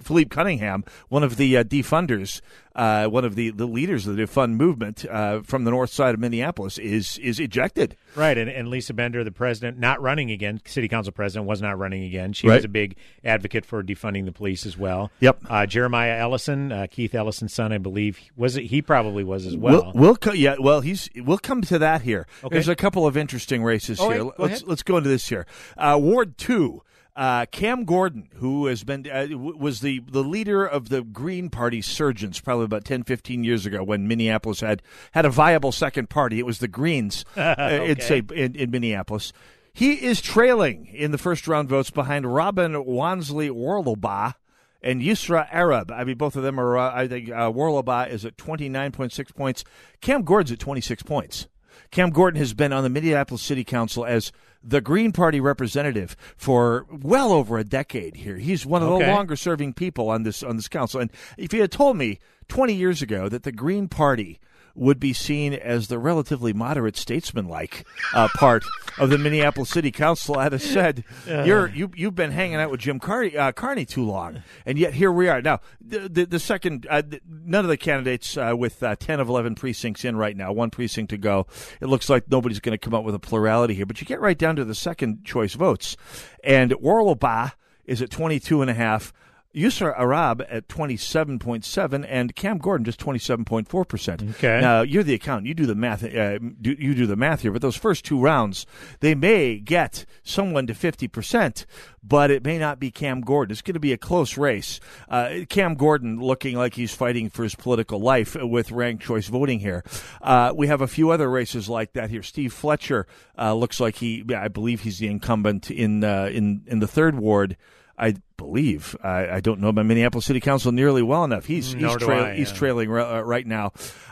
[0.01, 2.39] Philippe Cunningham, one of the uh, defunders,
[2.73, 6.13] uh, one of the, the leaders of the defund movement uh, from the north side
[6.13, 7.97] of Minneapolis, is is ejected.
[8.15, 11.77] Right, and, and Lisa Bender, the president, not running again, city council president, was not
[11.77, 12.32] running again.
[12.34, 12.56] She Right.
[12.56, 15.12] was a big advocate for defunding the police as well.
[15.19, 15.39] Yep.
[15.49, 18.65] Uh, Jeremiah Ellison, uh, Keith Ellison's son, I believe, was it?
[18.67, 19.84] He probably was as well.
[19.84, 22.25] We'll, we'll co- yeah, well, he's we'll come to that here.
[22.43, 22.53] Okay.
[22.56, 24.23] There's a couple of interesting races All here.
[24.23, 24.67] right, go let's ahead.
[24.69, 25.45] let's go into this here.
[25.77, 26.84] Uh, Ward two.
[27.17, 31.82] Uh, Cam Gordon, who has been uh, was the, the leader of the Green Party
[31.82, 36.38] surgeons probably about 10, 15 years ago when Minneapolis had had a viable second party.
[36.38, 39.34] It was the Greens uh, in, say, in, in Minneapolis.
[39.73, 44.36] He is trailing in the first round votes behind Robin Wonsley Worlobah
[44.84, 45.91] and Yusra Arab.
[45.91, 46.77] I mean, both of them are.
[46.77, 49.63] Uh, I think uh, is at twenty nine point six points.
[50.01, 51.47] Cam Gordon's at twenty six points.
[51.91, 54.32] Cam Gordon has been on the Minneapolis City Council as
[54.67, 58.36] the Green Party representative for well over a decade here.
[58.38, 59.06] He's one of Okay.
[59.06, 60.99] the longer serving people on this on this council.
[60.99, 64.39] And if you had told me 20 years ago that the Green Party
[64.78, 68.63] would be seen as the relatively moderate statesman-like uh, part
[69.00, 71.44] of the Minneapolis City Council, I'd have said, Uh.
[71.44, 74.94] "You're you you've been hanging out with Jim Carney, uh, Carney too long," and yet
[74.94, 75.42] here we are.
[75.42, 79.20] Now, the the, the second, uh, th- none of the candidates uh, with uh, ten
[79.20, 81.48] of eleven precincts in right now, one precinct to go.
[81.82, 83.86] It looks like nobody's going to come up with a plurality here.
[83.88, 85.98] But you get right down to the second choice votes,
[86.44, 87.54] and Worlobah
[87.86, 89.12] is at twenty two and a half.
[89.58, 94.30] Yusra Arab at 27.7 and Cam Gordon just 27.4%.
[94.32, 94.62] Okay.
[94.62, 95.48] Now, you're the accountant.
[95.48, 96.04] You do the math.
[96.04, 97.52] Uh, do, you do the math here.
[97.52, 98.67] But those first two rounds,
[99.00, 101.65] they may get someone to 50%,
[102.04, 103.52] but it may not be Cam Gordon.
[103.52, 104.80] It's going to be a close race.
[105.10, 109.60] Uh, Cam Gordon looking like he's fighting for his political life with ranked choice voting
[109.60, 109.84] here.
[110.22, 112.22] Uh, we have a few other races like that here.
[112.22, 116.80] Steve Fletcher uh, looks like he, I believe he's the incumbent in uh, in in
[116.80, 117.58] the third ward.
[117.98, 118.96] I believe.
[119.04, 121.46] I, I don't know my Minneapolis City Council nearly well enough.
[121.46, 123.72] He's he's, do trail, I, he's trailing ra- uh, right now.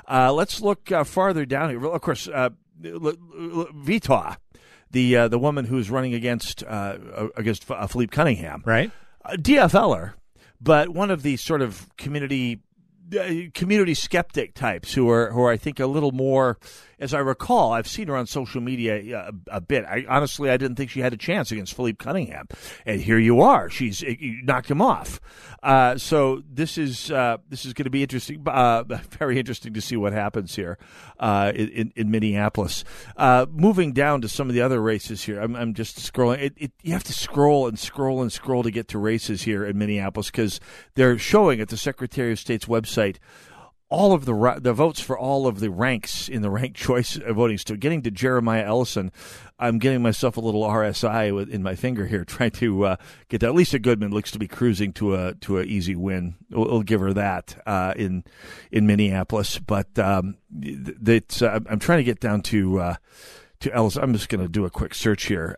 [0.10, 1.86] Uh, let's look uh, farther down here.
[1.86, 2.50] Of course, uh,
[2.84, 4.38] L- L- Vita,
[4.92, 6.98] the uh, the woman who's running against uh,
[7.36, 8.92] against uh, Philippe Cunningham, right?
[9.24, 10.14] Uh, DFLer,
[10.60, 12.62] but one of the sort of community
[13.20, 16.58] uh, community skeptic types who are who are I think a little more.
[17.00, 19.86] As I recall, I've seen her on social media uh, a, a bit.
[19.86, 22.48] I honestly I didn't think she had a chance against Philippe Cunningham,
[22.86, 23.70] and here you are.
[23.70, 25.20] She's you knocked him off.
[25.66, 28.44] Uh, so this is uh, this is going to be interesting.
[28.46, 28.84] Uh,
[29.18, 30.78] very interesting to see what happens here
[31.20, 32.84] uh, in, in Minneapolis.
[33.18, 36.40] Uh, moving down to some of the other races here, I'm, I'm just scrolling.
[36.40, 39.66] It, it, you have to scroll and scroll and scroll to get to races here
[39.66, 40.60] in Minneapolis because
[40.94, 43.18] they're showing at the Secretary of State's website
[43.90, 47.58] all of the the votes for all of the ranks in the ranked choice voting.
[47.58, 49.12] So getting to Jeremiah Ellison,
[49.60, 52.96] I'm getting myself a little RSI in my finger here, trying to uh,
[53.30, 53.54] get that.
[53.54, 56.36] Lisa Goodman looks to be cruising to a to a easy win.
[56.50, 58.24] We'll, we'll give her that uh, in
[58.72, 62.96] in Minneapolis, but um, that's uh, I'm trying to get down to uh,
[63.62, 64.04] to Ellison.
[64.04, 65.56] I'm just going to do a quick search here.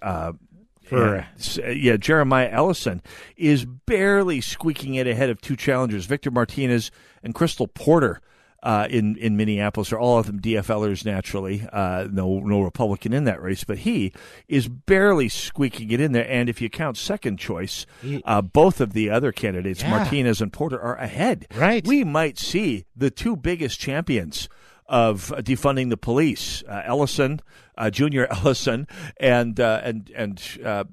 [0.92, 3.02] Uh, For- yeah, yeah, Jeremiah Ellison
[3.36, 6.92] is barely squeaking it ahead of two challengers, Victor Martinez
[7.24, 8.22] and Crystal Porter.
[8.64, 11.66] Uh, in in Minneapolis, are all of them DFLers naturally.
[11.72, 14.12] Uh, no no Republican in that race, but he
[14.48, 16.28] is barely squeaking it in there.
[16.28, 17.86] And if you count second choice,
[18.26, 19.92] uh, both of the other candidates, Yeah.
[19.92, 21.46] Martinez and Porter, are ahead.
[21.56, 21.86] Right.
[21.86, 24.50] We might see the two biggest champions
[24.88, 27.42] of defunding the police, uh, Ellison,
[27.78, 28.88] uh, Junior Ellison,
[29.20, 30.42] and uh, and and.
[30.64, 30.84] Uh,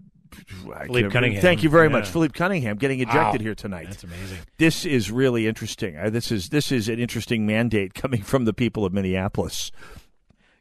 [0.57, 1.41] Philippe Cunningham.
[1.41, 1.93] Thank you very Yeah.
[1.93, 3.45] much, Philippe Cunningham, getting ejected Wow.
[3.45, 3.87] here tonight.
[3.87, 4.39] That's amazing.
[4.59, 5.97] This is really interesting.
[5.97, 9.71] Uh, this is this is an interesting mandate coming from the people of Minneapolis.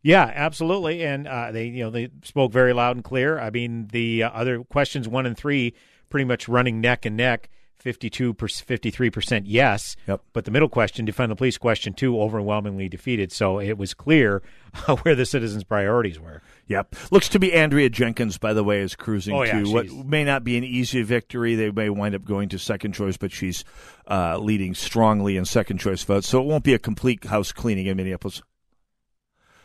[0.03, 1.03] Yeah, absolutely.
[1.03, 3.39] And uh, they, you know, they spoke very loud and clear.
[3.39, 5.73] I mean, the uh, other questions one and three
[6.09, 7.49] pretty much running neck and neck.
[7.83, 9.97] 52 53 percent yes.
[10.07, 10.21] Yep.
[10.31, 13.33] But the middle question, defund the police question two, overwhelmingly defeated.
[13.33, 14.41] So it was clear
[15.01, 16.41] where the citizens' priorities were.
[16.67, 16.95] Yep.
[17.11, 20.23] Looks to be Andrea Jenkins, by the way, is cruising Oh, yeah, to what may
[20.23, 21.55] not be an easy victory.
[21.55, 23.65] They may wind up going to second choice, but she's
[24.09, 26.29] uh, leading strongly in second choice votes.
[26.29, 28.41] So it won't be a complete house cleaning in Minneapolis.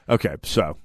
[0.09, 0.77] Okay, so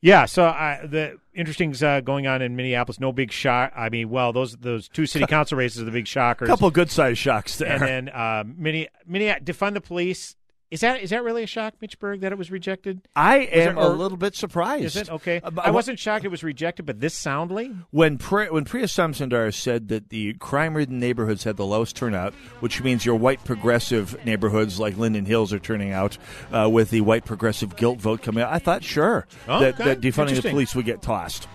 [0.00, 3.00] Yeah, so uh, the interesting uh, going on in Minneapolis.
[3.00, 3.72] No big shock.
[3.74, 6.48] I mean, well, those those two city council races are the big shockers.
[6.48, 7.72] a couple good sized shocks there.
[7.72, 10.36] And then um, Minne, Minne, defund the police.
[10.68, 13.00] Is that is that really a shock, Mitch Berg, that it was rejected?
[13.14, 14.84] I Was am it- a little bit surprised.
[14.84, 15.40] Is it okay?
[15.40, 17.68] Uh, I wasn't shocked it was rejected, but this soundly.
[17.92, 22.82] When Pri- when Priya Samsundar said that the crime-ridden neighborhoods had the lowest turnout, which
[22.82, 26.18] means your white progressive neighborhoods like Linden Hills are turning out
[26.52, 29.84] uh, with the white progressive guilt vote coming out, I thought sure Oh, that, okay.
[29.84, 31.46] that defunding the police would get tossed.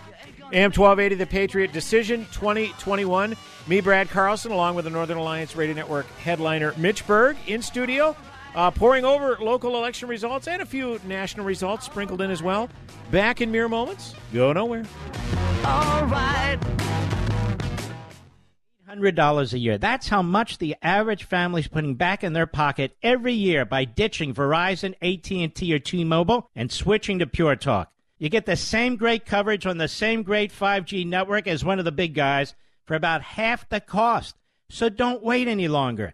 [0.54, 3.36] AM 1280, The Patriot Decision 2021.
[3.67, 8.15] Me, Brad Carlson, along with the Northern Alliance Radio Network headliner Mitch Berg in studio,
[8.55, 12.69] uh, pouring over local election results and a few national results sprinkled in as well.
[13.11, 14.15] Back in mere moments.
[14.33, 14.85] Go nowhere.
[15.63, 16.57] All right.
[18.89, 19.77] $100 a year.
[19.77, 24.33] That's how much the average family's putting back in their pocket every year by ditching
[24.33, 27.91] Verizon, AT&T, or T-Mobile and switching to Pure Talk.
[28.17, 31.85] You get the same great coverage on the same great 5G network as one of
[31.85, 32.53] the big guys
[32.85, 34.35] for about half the cost.
[34.69, 36.13] So don't wait any longer.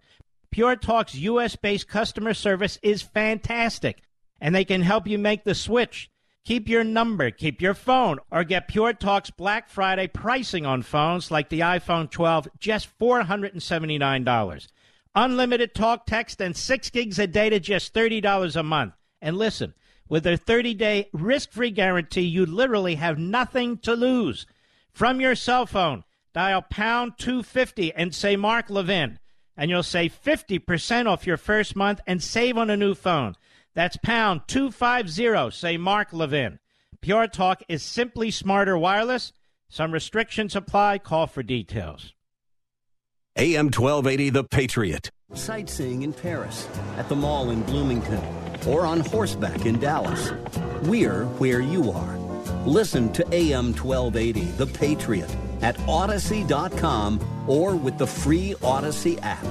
[0.51, 4.01] Pure Talk's US based customer service is fantastic,
[4.39, 6.09] and they can help you make the switch.
[6.45, 11.29] Keep your number, keep your phone, or get Pure Talk's Black Friday pricing on phones
[11.29, 14.67] like the iPhone 12, just $479.
[15.13, 18.93] Unlimited talk, text, and 6 gigs of data, just $30 a month.
[19.21, 19.73] And listen,
[20.07, 24.45] with their 30 day risk free guarantee, you literally have nothing to lose.
[24.93, 29.19] From your cell phone, dial pound 250 and say Mark Levin,
[29.57, 33.35] and you'll save 50% off your first month and save on a new phone.
[33.73, 36.59] That's pound 250, say Mark Levin.
[37.01, 39.33] Pure Talk is simply smarter wireless.
[39.69, 40.99] Some restrictions apply.
[40.99, 42.13] Call for details.
[43.35, 45.11] AM 1280 The Patriot.
[45.33, 46.67] Sightseeing in Paris,
[46.97, 48.23] at the mall in Bloomington,
[48.65, 50.31] or on horseback in Dallas.
[50.83, 52.17] We're where you are.
[52.65, 55.29] Listen to AM 1280 The Patriot
[55.61, 59.45] at Audacy.com or with the free Audacy app.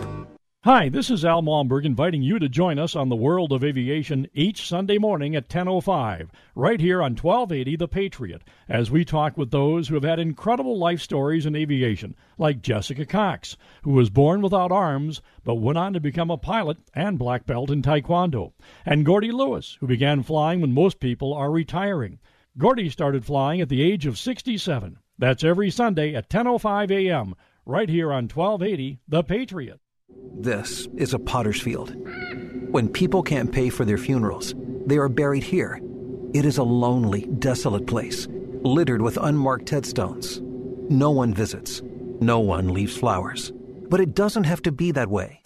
[0.67, 4.27] Hi, this is Al Malmberg inviting you to join us on the World of Aviation
[4.35, 9.53] each Sunday morning at 10:05, right here on 1280 The Patriot, as we talk with
[9.53, 14.43] those who have had incredible life stories in aviation, like Jessica Cox, who was born
[14.43, 18.53] without arms but went on to become a pilot and black belt in taekwondo,
[18.85, 22.19] and Gordy Lewis, who began flying when most people are retiring.
[22.59, 24.99] Gordy started flying at the age of 67.
[25.19, 27.35] That's every Sunday at 10:05 a.m.
[27.65, 29.81] right here on 1280 The Patriot.
[30.39, 31.95] This is a potter's field.
[32.71, 35.81] When people can't pay for their funerals, they are buried here.
[36.35, 38.29] It is a lonely, desolate place,
[38.63, 40.43] littered with unmarked headstones.
[40.91, 41.83] No one visits,
[42.21, 43.53] no one leaves flowers.
[43.89, 45.41] But it doesn't have to be that way.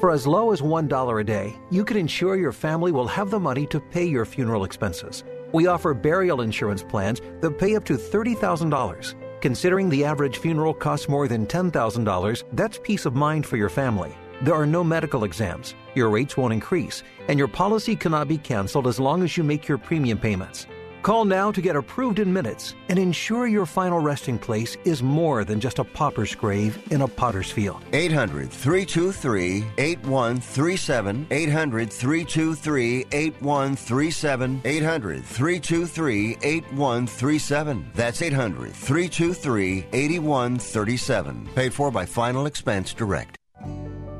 [0.00, 3.40] For as low as $1 a day, you can ensure your family will have the
[3.40, 5.24] money to pay your funeral expenses.
[5.52, 9.14] We offer burial insurance plans that pay up to $30,000.
[9.40, 14.16] Considering the average funeral costs more than $10,000, that's peace of mind for your family.
[14.42, 18.86] There are no medical exams, your rates won't increase, and your policy cannot be canceled
[18.86, 20.66] as long as you make your premium payments.
[21.06, 25.44] Call now to get approved in minutes and ensure your final resting place is more
[25.44, 27.80] than just a pauper's grave in a potter's field.
[27.92, 31.28] 800 323 8137.
[31.30, 34.60] 800 323 8137.
[34.64, 37.90] 800 323 8137.
[37.94, 41.48] That's 800 323 8137.
[41.54, 43.38] Paid for by Final Expense Direct.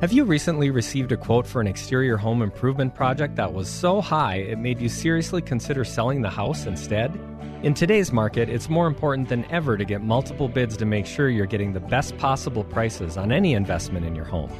[0.02, 4.02] Have you recently received a quote for an exterior home improvement project that was so
[4.02, 7.18] high it made you seriously consider selling the house instead?
[7.62, 11.30] In today's market, it's more important than ever to get multiple bids to make sure
[11.30, 14.52] you're getting the best possible prices on any investment in your home.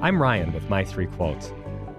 [0.00, 1.52] I'm Ryan with My Three Quotes.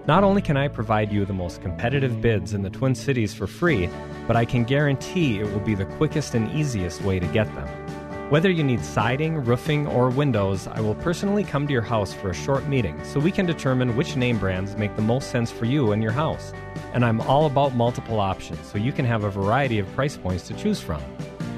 [0.06, 3.46] Not only can I provide you the most competitive bids in the Twin Cities for
[3.46, 3.88] free,
[4.26, 7.91] but I can guarantee it will be the quickest and easiest way to get them.
[8.32, 12.30] Whether you need siding, roofing, or windows, I will personally come to your house for
[12.30, 15.66] a short meeting so we can determine which name brands make the most sense for
[15.66, 16.54] you and your house.
[16.94, 20.48] And I'm all about multiple options so you can have a variety of price points
[20.48, 21.02] to choose from.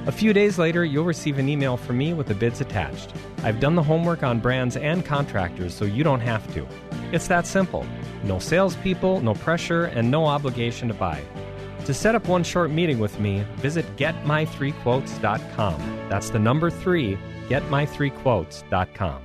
[0.09, 3.13] A few days later, you'll receive an email from me with the bids attached.
[3.45, 6.67] I've done the homework on brands and contractors so you don't have to.
[7.13, 7.87] It's that simple.
[8.25, 11.23] No salespeople, no pressure, and no obligation to buy.
[11.85, 16.07] To set up one short meeting with me, visit getmy3quotes.com.
[16.09, 17.19] That's the number three,
[17.49, 19.21] getmy3quotes.com.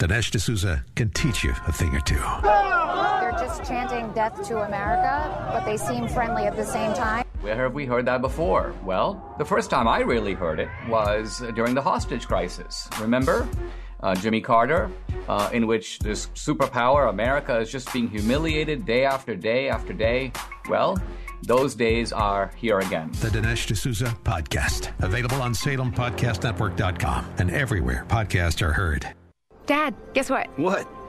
[0.00, 2.20] Dinesh D'Souza can teach you a thing or two.
[2.42, 7.24] They're just chanting death to America, but they seem friendly at the same time.
[7.40, 8.74] Where have we heard that before?
[8.84, 12.88] Well, the first time I really heard it was during the hostage crisis.
[13.00, 13.48] Remember?
[14.00, 14.90] Uh, Jimmy Carter,
[15.28, 20.30] uh, in which this superpower, America, is just being humiliated day after day after day.
[20.68, 20.98] Well,
[21.46, 23.10] those days are here again.
[23.20, 24.92] The Dinesh D'Souza Podcast.
[25.02, 29.08] Available on SalemPodcastNetwork.com and everywhere podcasts are heard.
[29.66, 30.46] Dad, guess what?
[30.58, 30.86] What?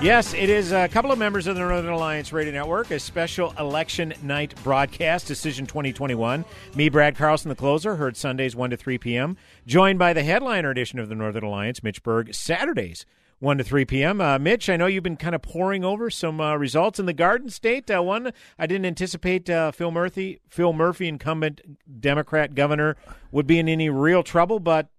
[0.00, 3.52] Yes, it is a couple of members of the Northern Alliance Radio Network, a special
[3.58, 6.44] election night broadcast, Decision 2021.
[6.76, 9.36] Me, Brad Carlson, the closer, heard Sundays 1 to 3 p.m.,
[9.66, 13.06] joined by the headliner edition of the Northern Alliance, Mitch Berg, Saturdays
[13.40, 14.20] 1 to 3 p.m.
[14.20, 17.12] Uh, Mitch, I know you've been kind of pouring over some uh, results in the
[17.12, 17.90] Garden State.
[17.90, 21.60] Uh, one, I didn't anticipate uh, Phil Murphy, Phil Murphy, incumbent
[22.00, 22.96] Democrat governor,
[23.32, 24.90] would be in any real trouble, but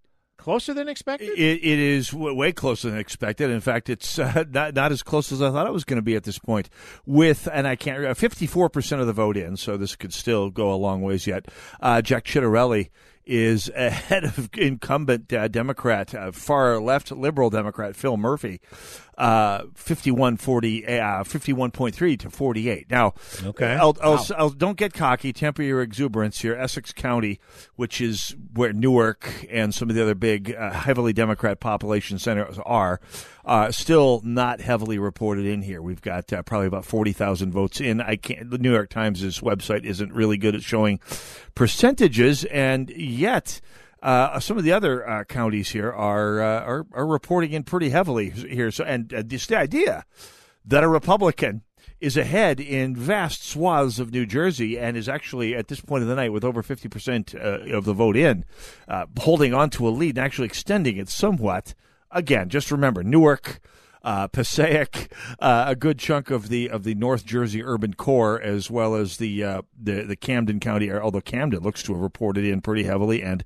[0.49, 1.29] closer than expected.
[1.29, 3.51] It, it is way closer than expected.
[3.51, 6.01] In fact, it's uh, not not as close as I thought it was going to
[6.01, 6.69] be at this point.
[7.05, 10.49] With and I can't fifty four percent of the vote in, so this could still
[10.49, 11.47] go a long ways yet.
[11.79, 12.89] Uh, Jack Ciattarelli
[13.27, 18.59] is ahead of incumbent uh, Democrat, uh, far left liberal Democrat Phil Murphy,
[19.19, 22.89] uh, 51 40, uh, 51.3 to 48.
[22.89, 23.13] Now,
[23.45, 23.73] Okay.
[23.73, 24.25] I'll, I'll, Wow.
[24.37, 26.55] I'll, don't get cocky, temper your exuberance here.
[26.55, 27.39] Essex County,
[27.75, 32.57] which is where Newark and some of the other big, uh, heavily Democrat population centers
[32.65, 33.01] are,
[33.45, 35.81] uh, still not heavily reported in here.
[35.81, 37.99] We've got uh, probably about 40,000 votes in.
[37.99, 40.99] I can't, the New York Times' website isn't really good at showing
[41.55, 43.59] percentages, and yet,
[44.01, 47.89] uh, some of the other uh, counties here are, uh, are are reporting in pretty
[47.89, 48.71] heavily here.
[48.71, 50.05] So, and uh, this the idea
[50.65, 51.63] that a Republican
[51.99, 56.07] is ahead in vast swaths of New Jersey and is actually at this point of
[56.07, 58.45] the night with over fifty percent uh, of the vote in,
[58.87, 61.73] uh, holding on to a lead and actually extending it somewhat.
[62.11, 63.59] Again, just remember Newark.
[64.01, 68.71] Uh, Passaic, uh, a good chunk of the of the North Jersey urban core, as
[68.71, 72.61] well as the uh, the the Camden County, although Camden looks to have reported in
[72.61, 73.43] pretty heavily and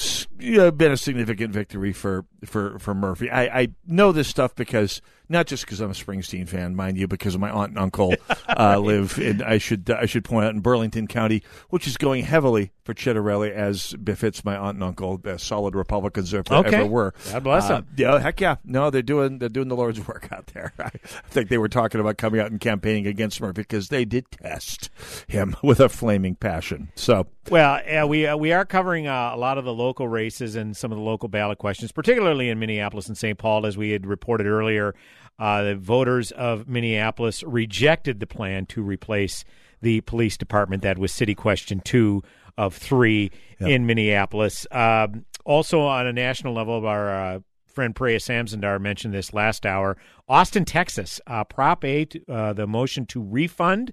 [0.00, 3.30] s- yeah, been a significant victory for for for Murphy.
[3.30, 7.06] I, I know this stuff because not just because I'm a Springsteen fan, mind you,
[7.06, 8.14] because my aunt and uncle
[8.48, 9.42] uh, live in.
[9.42, 13.52] I should I should point out in Burlington County, which is going heavily for Ciattarelli
[13.52, 16.76] as befits my aunt and uncle, as solid Republicans if Okay.
[16.78, 17.14] ever were.
[17.30, 17.86] God bless Uh, them.
[17.96, 18.56] yeah, heck yeah.
[18.64, 20.72] No, they're doing they're doing the Lord's work out there.
[20.78, 20.88] I
[21.28, 24.90] think they were talking about coming out and campaigning against Murphy because they detest
[25.28, 26.90] him with a flaming passion.
[26.96, 30.56] So Well, yeah, we uh, we are covering uh, a lot of the local races
[30.56, 33.38] and some of the local ballot questions, particularly in Minneapolis and St.
[33.38, 34.94] Paul, as we had reported earlier.
[35.38, 39.44] Uh, the voters of Minneapolis rejected the plan to replace
[39.80, 40.82] the police department.
[40.82, 42.22] That was City Question Two
[42.58, 44.66] of three in Minneapolis.
[44.70, 49.96] Um, also, on a national level, our uh, friend Preya Samsundar mentioned this last hour.
[50.28, 53.92] Austin, Texas, uh, Prop 8, uh, the motion to refund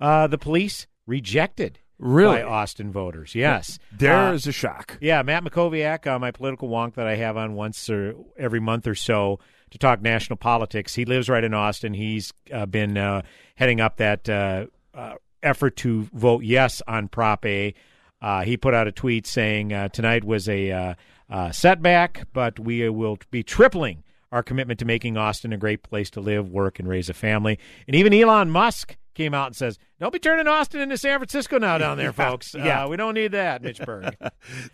[0.00, 2.36] uh, the police rejected Really?
[2.38, 3.34] by Austin voters.
[3.34, 4.98] Yes, There is Uh, a shock.
[5.00, 8.86] Yeah, Matt Mackowiak, uh, my political wonk that I have on once or every month
[8.86, 9.38] or so
[9.70, 10.94] to talk national politics.
[10.94, 11.94] He lives right in Austin.
[11.94, 13.22] He's uh, been uh,
[13.54, 17.72] heading up that uh, uh, effort to vote yes on Prop A.
[18.20, 20.94] Uh, he put out a tweet saying uh, tonight was a uh,
[21.30, 26.08] uh, setback, but we will be tripling our commitment to making Austin a great place
[26.10, 27.58] to live, work, and raise a family.
[27.86, 31.58] And even Elon Musk came out and says, "Don't be turning Austin into San Francisco
[31.58, 32.54] now down there, Yeah, folks.
[32.54, 32.84] yeah.
[32.84, 34.16] Uh, we don't need that, Mitch Berg."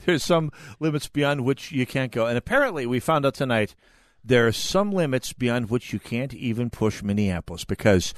[0.04, 2.26] There's some limits beyond which you can't go.
[2.26, 3.74] And apparently, we found out tonight
[4.24, 8.12] there are some limits beyond which you can't even push Minneapolis because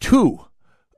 [0.00, 0.46] two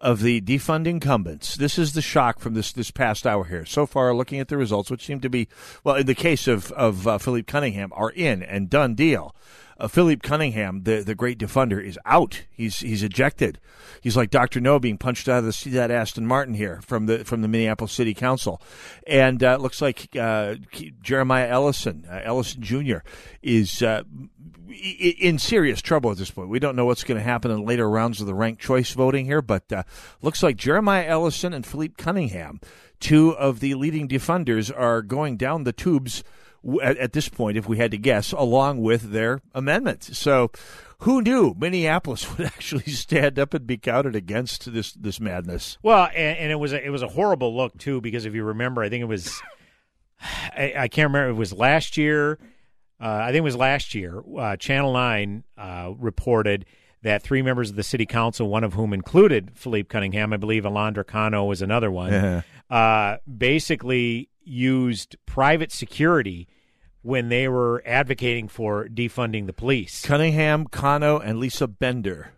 [0.01, 3.64] of the defund incumbents, this is the shock from this, this past hour here.
[3.64, 5.49] So far, looking at the results, which seem to be,
[5.85, 9.35] well, in the case of, of uh, Philippe Cunningham, are in and done deal.
[9.79, 9.89] Uh,
[10.22, 12.43] Cunningham, the, the great defunder, is out.
[12.51, 13.61] He's he's ejected.
[14.01, 17.07] He's like Doctor No being punched out of the seat that Aston Martin here from
[17.07, 18.61] the from the Minneapolis City Council,
[19.07, 20.55] and uh, looks like uh,
[21.03, 22.99] Jeremiah Ellison, uh, Ellison Jr.
[23.43, 24.03] is uh,
[24.68, 26.49] in serious trouble at this point.
[26.49, 29.27] We don't know what's going to happen in later rounds of the ranked choice voting
[29.27, 29.83] here, but uh,
[30.22, 32.61] looks like Jeremiah Ellison and Philippe Cunningham,
[33.01, 36.24] two of the leading defunders, are going down the tubes
[36.82, 40.02] at, at this point, if we had to guess, along with their amendment.
[40.04, 40.50] So,
[41.00, 45.78] who knew Minneapolis would actually stand up and be counted against this this madness?
[45.82, 48.44] Well, and, and it was a, it was a horrible look too because if you
[48.44, 49.40] remember, I think it was
[50.20, 51.30] I, I can't remember.
[51.30, 52.38] It was last year.
[53.00, 54.22] Uh, I think it was last year.
[54.38, 56.64] Uh, Channel Nine uh, reported
[57.02, 60.64] that three members of the city council, one of whom included Philippe Cunningham, I believe
[60.64, 62.42] Alondra Cano was another one, Yeah.
[62.70, 66.48] uh, basically used private security
[67.07, 70.02] when they were advocating for defunding the police.
[70.04, 72.32] Cunningham, Cano, and Lisa Bender.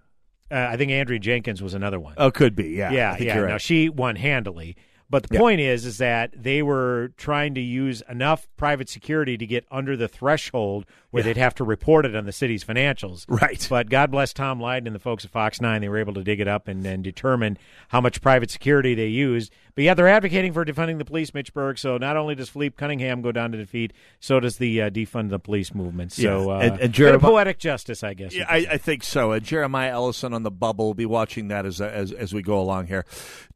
[0.51, 2.15] Uh, I think Andrea Jenkins was another one.
[2.19, 2.69] Oh, could be.
[2.71, 2.91] Yeah.
[2.91, 3.35] yeah, I think yeah.
[3.37, 3.53] you're right.
[3.53, 4.77] Now she won handily.
[5.11, 5.41] But the Yeah.
[5.41, 9.97] point is, is that they were trying to use enough private security to get under
[9.97, 11.33] the threshold where Yeah.
[11.33, 13.25] they'd have to report it on the city's financials.
[13.27, 13.67] Right.
[13.71, 16.23] But God bless Tom Lyden and the folks at Fox Nine; they were able to
[16.23, 17.57] dig it up and, and determine
[17.89, 19.51] how much private security they used.
[19.79, 21.79] But yeah, they're advocating for defunding the police, Mitch Berg.
[21.79, 25.31] So not only does Philippe Cunningham go down to defeat, so does the uh, defund
[25.31, 26.11] the police movement.
[26.11, 26.21] So
[26.51, 26.57] Yeah.
[26.57, 28.35] uh, And- and bit of Jeremiah- poetic justice, I guess.
[28.35, 29.31] Yeah, I, I think so.
[29.31, 32.59] Uh, Jeremiah Ellison on the bubble will be watching that as as as we go
[32.61, 33.05] along here.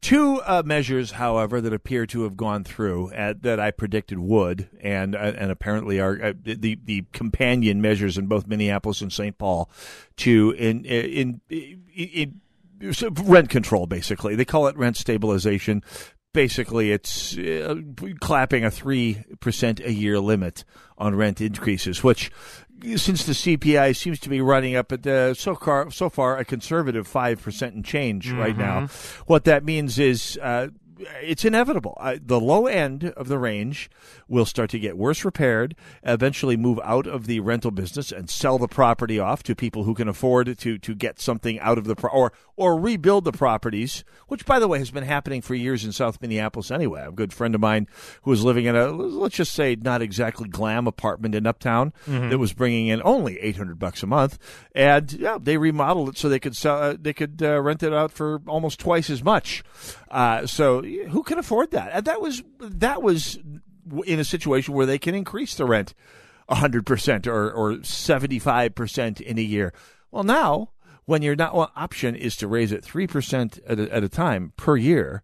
[0.00, 4.68] Two uh, measures, however, that appear to have gone through uh, that I predicted would,
[4.80, 9.36] and uh, and apparently are uh, the the companion measures in both Minneapolis and St.
[9.38, 9.68] Paul
[10.18, 12.40] to in in, in, in
[13.24, 13.86] rent control.
[13.86, 15.82] Basically, they call it rent stabilization.
[16.34, 17.76] Basically, it's uh,
[18.20, 20.64] clapping a three percent a year limit
[20.96, 22.30] on rent increases, which
[22.96, 26.44] since the CPI seems to be running up at uh, so far so far a
[26.44, 28.86] conservative five percent and change right now.
[29.26, 30.68] What that means is uh,
[31.22, 31.96] it's inevitable.
[32.00, 33.90] Uh, the low end of the range
[34.28, 38.58] will start to get worse repaired, eventually move out of the rental business and sell
[38.58, 41.94] the property off to people who can afford to to get something out of the
[41.96, 45.84] pro- or or rebuild the properties, which by the way has been happening for years
[45.84, 47.04] in South Minneapolis anyway.
[47.06, 47.86] A good friend of mine
[48.22, 52.30] who was living in a let's just say not exactly glam apartment in Uptown Mhm.
[52.30, 54.38] that was bringing in only 800 bucks a month
[54.74, 57.92] and yeah, they remodeled it so they could sell uh, they could uh, rent it
[57.92, 59.62] out for almost twice as much.
[60.10, 62.04] Uh, so who can afford that?
[62.04, 63.38] That was that was
[64.06, 65.94] in a situation where they can increase the rent
[66.48, 69.72] 100% or or 75% in a year.
[70.10, 70.70] Well, now
[71.04, 74.52] when your not well, option is to raise it 3% at a, at a time
[74.56, 75.22] per year,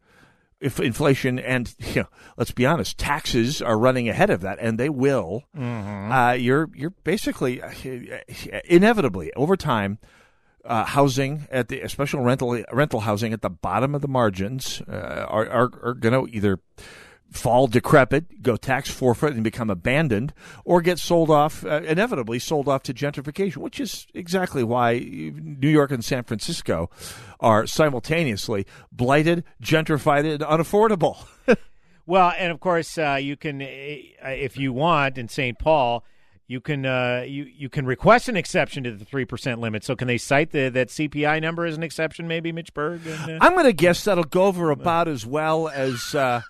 [0.61, 4.79] if inflation and you know, let's be honest, taxes are running ahead of that, and
[4.79, 5.45] they will.
[5.57, 6.11] Mhm.
[6.11, 7.71] Uh, you're you're basically uh,
[8.65, 9.99] inevitably over time.
[10.65, 15.25] Uh, housing at the especially rental rental housing at the bottom of the margins uh,
[15.27, 16.61] are are, are going to either
[17.31, 20.33] fall decrepit, go tax forfeit, and become abandoned,
[20.65, 25.69] or get sold off, uh, inevitably sold off to gentrification, which is exactly why New
[25.69, 26.91] York and San Francisco
[27.41, 31.27] are simultaneously blighted, gentrified, and unaffordable.
[32.09, 35.59] Well, and of course, uh, you can, uh, if you want, in St.
[35.59, 36.07] Paul,
[36.49, 39.85] you can uh, you you can request an exception to the three percent limit.
[39.85, 42.27] So, can they cite the, that CPI number as an exception?
[42.27, 43.07] Maybe Mitch Berg.
[43.07, 46.15] And, uh, I'm going to guess that'll go over about as well as.
[46.15, 46.41] Uh,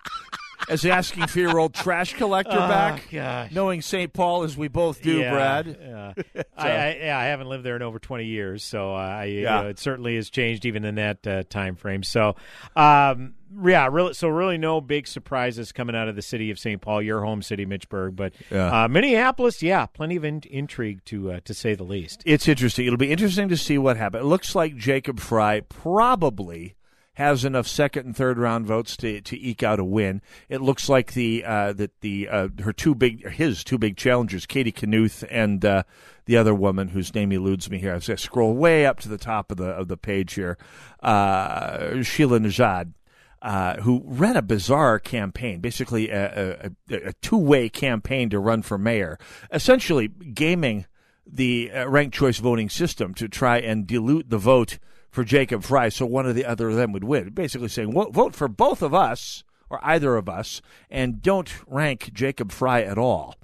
[0.67, 3.49] as asking for your old trash collector Oh, back, gosh.
[3.51, 4.11] knowing St.
[4.13, 5.77] Paul as we both do, yeah, Brad.
[5.81, 6.13] Yeah.
[6.35, 9.43] So- I, I, yeah, I haven't lived there in over 20 years, so I, you
[9.43, 12.03] know, it certainly has changed even in that uh, time frame.
[12.03, 12.35] So,
[12.75, 13.33] um,
[13.63, 16.81] yeah, really, so really no big surprises coming out of the city of St.
[16.81, 18.83] Paul, your home city, Mitch Berg, but Yeah.
[18.83, 22.21] uh, Minneapolis, yeah, plenty of in- intrigue to uh, to say the least.
[22.25, 22.85] It's interesting.
[22.85, 24.23] It'll be interesting to see what happens.
[24.23, 26.75] It looks like Jacob Fry probably
[27.13, 30.21] has enough second and third round votes to, to eke out a win.
[30.47, 34.45] It looks like the uh, that the uh, her two big his two big challengers,
[34.45, 35.83] Katie Knuth and uh,
[36.25, 37.93] the other woman whose name eludes me here.
[37.93, 40.57] I scroll way up to the top of the of the page here,
[41.03, 42.93] uh, Sheila Nezhad.
[43.41, 48.77] Uh, who ran a bizarre campaign, basically a, a, a two-way campaign to run for
[48.77, 49.17] mayor,
[49.53, 50.85] essentially gaming
[51.25, 54.77] the uh, ranked choice voting system to try and dilute the vote
[55.09, 57.29] for Jacob Fry, so one or the other of them would win.
[57.29, 62.51] Basically saying, vote for both of us or either of us, and don't rank Jacob
[62.51, 63.35] Fry at all.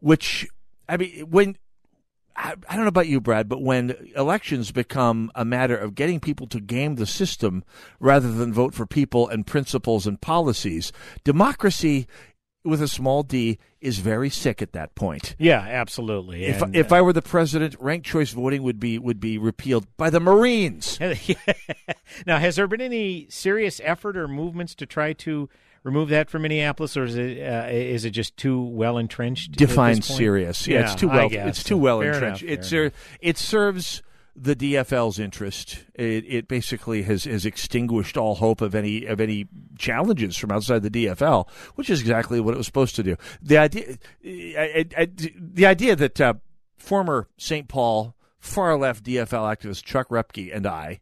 [0.00, 0.48] Which,
[0.88, 1.56] I mean, when
[2.40, 6.20] I, I don't know about you, Brad, but when elections become a matter of getting
[6.20, 7.64] people to game the system
[7.98, 10.90] rather than vote for people and principles and policies,
[11.22, 12.06] democracy
[12.64, 15.34] with a small d is very sick at that point.
[15.38, 16.44] Yeah, absolutely.
[16.44, 19.86] If And, if I were the president, ranked choice voting would be would be repealed
[19.96, 20.98] by the Marines.
[22.26, 25.48] now, has there been any serious effort or movements to try to
[25.82, 29.52] remove that from Minneapolis, or is it uh, is it just too well entrenched?
[29.52, 30.66] Define serious.
[30.66, 31.28] Yeah, it's too well.
[31.30, 32.42] It's too well Fair entrenched.
[32.42, 34.02] enough, uh, it serves
[34.36, 35.84] the DFL's interest.
[35.94, 40.82] It, it basically has, has extinguished all hope of any of any challenges from outside
[40.82, 43.16] the DFL, which is exactly what it was supposed to do.
[43.42, 46.34] The idea, I, I, I- the idea that uh,
[46.78, 47.68] former St.
[47.68, 51.00] Paul far left DFL activist Chuck Repke and I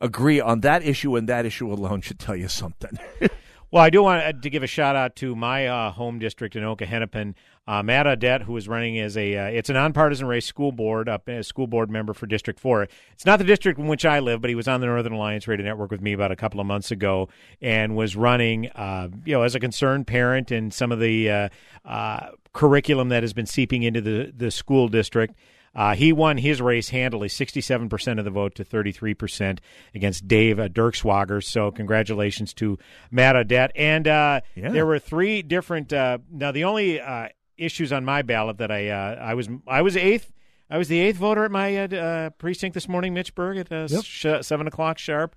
[0.00, 2.98] agree on that issue and that issue alone should tell you something.
[3.70, 6.56] Well, I do want uh, to give a shout out to my uh, home district
[6.56, 7.34] in Anoka Hennepin,
[7.66, 11.06] uh, Matt Audette, who is running as a uh, it's a nonpartisan race school board
[11.06, 12.88] up a school board member for District Four.
[13.12, 15.46] It's not the district in which I live, but he was on the Northern Alliance
[15.46, 17.28] Radio Network with me about a couple of months ago
[17.60, 21.48] and was running, uh, you know, as a concerned parent and some of the uh,
[21.84, 25.34] uh, curriculum that has been seeping into the the school district.
[25.74, 29.58] Uh, he won his race handily, 67% of the vote to 33%
[29.94, 31.42] against Dave Dirkswager.
[31.42, 32.78] So, congratulations to
[33.10, 33.70] Matt Audette.
[33.76, 34.70] And uh, Yeah.
[34.70, 35.92] there were three different.
[35.92, 39.82] Uh, now, the only uh, issues on my ballot that I uh, I was I
[39.82, 40.32] was eighth.
[40.70, 43.72] I was the eighth voter at my uh, uh, precinct this morning, Mitch Berg, at
[43.72, 45.34] uh, sh- seven o'clock sharp.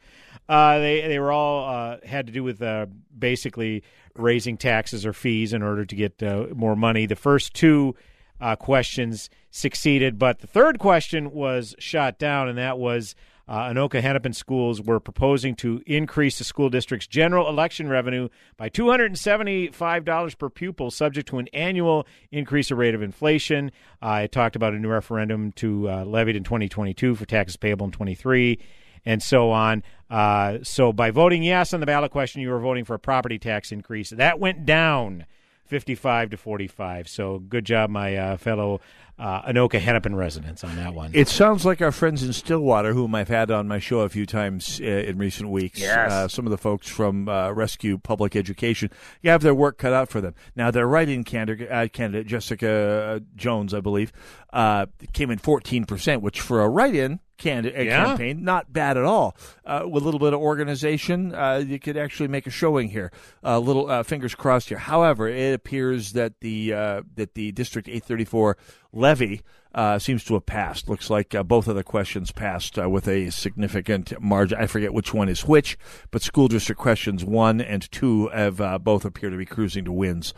[0.49, 3.83] Uh, they they were all uh, had to do with uh, basically
[4.15, 7.05] raising taxes or fees in order to get uh, more money.
[7.05, 7.95] The first two
[8.41, 13.15] uh, questions succeeded, but the third question was shot down, and that was
[13.47, 18.69] uh, Anoka Hennepin schools were proposing to increase the school district's general election revenue by
[18.69, 23.71] $275 per pupil, subject to an annual increase of rate of inflation.
[24.01, 27.85] Uh, I talked about a new referendum to uh, levied in 2022 for taxes payable
[27.85, 28.57] in 23
[29.05, 29.83] and so on.
[30.09, 33.39] Uh, so by voting yes on the ballot question, you were voting for a property
[33.39, 34.11] tax increase.
[34.11, 35.25] That went down
[35.71, 37.07] 55 to 45.
[37.07, 38.81] So good job, my uh, fellow
[39.19, 41.11] uh, Anoka Hennepin residents on that one.
[41.13, 44.25] It sounds like our friends in Stillwater, whom I've had on my show a few
[44.25, 45.79] times uh, in recent weeks.
[45.79, 46.11] Yes.
[46.11, 48.89] Uh, some of the folks from uh, Rescue Public Education
[49.21, 50.33] you have their work cut out for them.
[50.55, 54.11] Now, their write-in candidate, uh, candidate Jessica uh, Jones, I believe,
[54.53, 58.05] uh, came in 14%, which for a write-in candidate Yeah.
[58.05, 59.35] campaign, not bad at all.
[59.65, 63.11] Uh, with a little bit of organization, uh, you could actually make a showing here.
[63.43, 64.77] A little uh, fingers crossed here.
[64.77, 68.57] However, it appears that the uh, that the District 834
[68.93, 69.41] levy
[69.73, 70.89] uh, seems to have passed.
[70.89, 74.57] Looks like uh, both of the questions passed uh, with a significant margin.
[74.59, 75.77] I forget which one is which,
[76.11, 79.91] but school district questions one and two have uh, both appear to be cruising to
[79.91, 80.33] wins.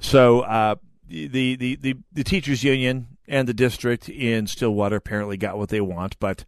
[0.00, 5.58] So uh, the, the the the teachers union and the district in Stillwater apparently got
[5.58, 6.44] what they want, but.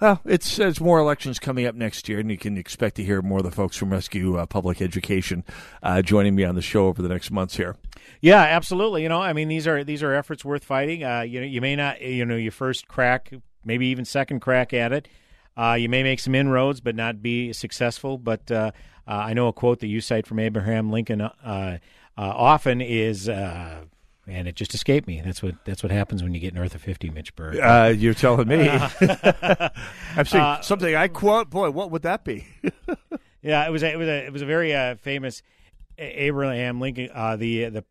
[0.00, 3.20] Well, it's it's more elections coming up next year, and you can expect to hear
[3.20, 5.44] more of the folks from Rescue uh, Public Education
[5.82, 7.74] uh, joining me on the show over the next months here.
[8.20, 9.02] Yeah, absolutely.
[9.02, 11.02] You know, I mean, these are these are efforts worth fighting.
[11.02, 13.32] Uh, you know, you may not, you know, your first crack,
[13.64, 15.08] maybe even second crack at it.
[15.56, 18.18] Uh, you may make some inroads, but not be successful.
[18.18, 18.70] But uh,
[19.08, 21.28] uh, I know a quote that you cite from Abraham Lincoln
[22.16, 23.28] often is,
[24.28, 25.20] and it just escaped me.
[25.24, 27.58] That's what that's what happens when you get north of fifty, Mitch Berg.
[27.58, 28.68] Uh, you're telling me.
[28.68, 29.68] Uh,
[30.16, 31.50] I'm saying uh, something I quote.
[31.50, 32.46] Boy, what would that be?
[33.40, 35.42] Yeah, it was a, it was a it was a very uh, famous
[35.96, 37.08] Abraham Lincoln.
[37.14, 37.84] Uh, the the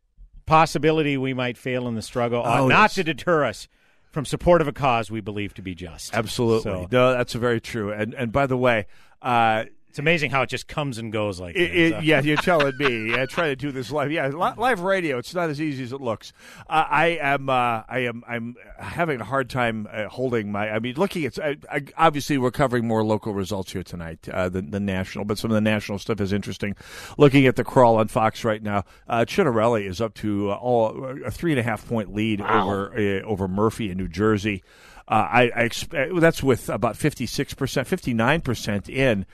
[0.45, 2.93] possibility we might fail in the struggle ought Oh, not yes.
[2.95, 3.67] to deter us
[4.11, 6.13] from support of a cause we believe to be just.
[6.13, 6.63] Absolutely.
[6.63, 7.91] So, No, that's very true.
[7.93, 8.87] And and by the way,
[9.21, 9.65] uh,
[9.97, 11.75] it's amazing how it just comes and goes like It, that.
[11.75, 13.15] it, So- yeah, you're telling me.
[13.19, 14.11] I try to do this live.
[14.11, 15.17] Yeah, live radio.
[15.17, 16.33] It's not as easy as it looks.
[16.69, 17.49] Uh, I am.
[17.49, 18.23] Uh, I am.
[18.27, 20.69] I'm having a hard time uh, holding my.
[20.69, 21.39] I mean, looking at.
[21.39, 25.39] I, I, obviously, we're covering more local results here tonight uh, than the national, but
[25.39, 26.75] some of the national stuff is interesting.
[27.17, 31.17] Looking at the crawl on Fox right now, uh, Ciattarelli is up to uh, all
[31.25, 34.61] a three and a half point lead over uh, over Murphy in New Jersey.
[35.07, 39.25] Uh, I, I expect that's with about fifty six percent, fifty nine percent in.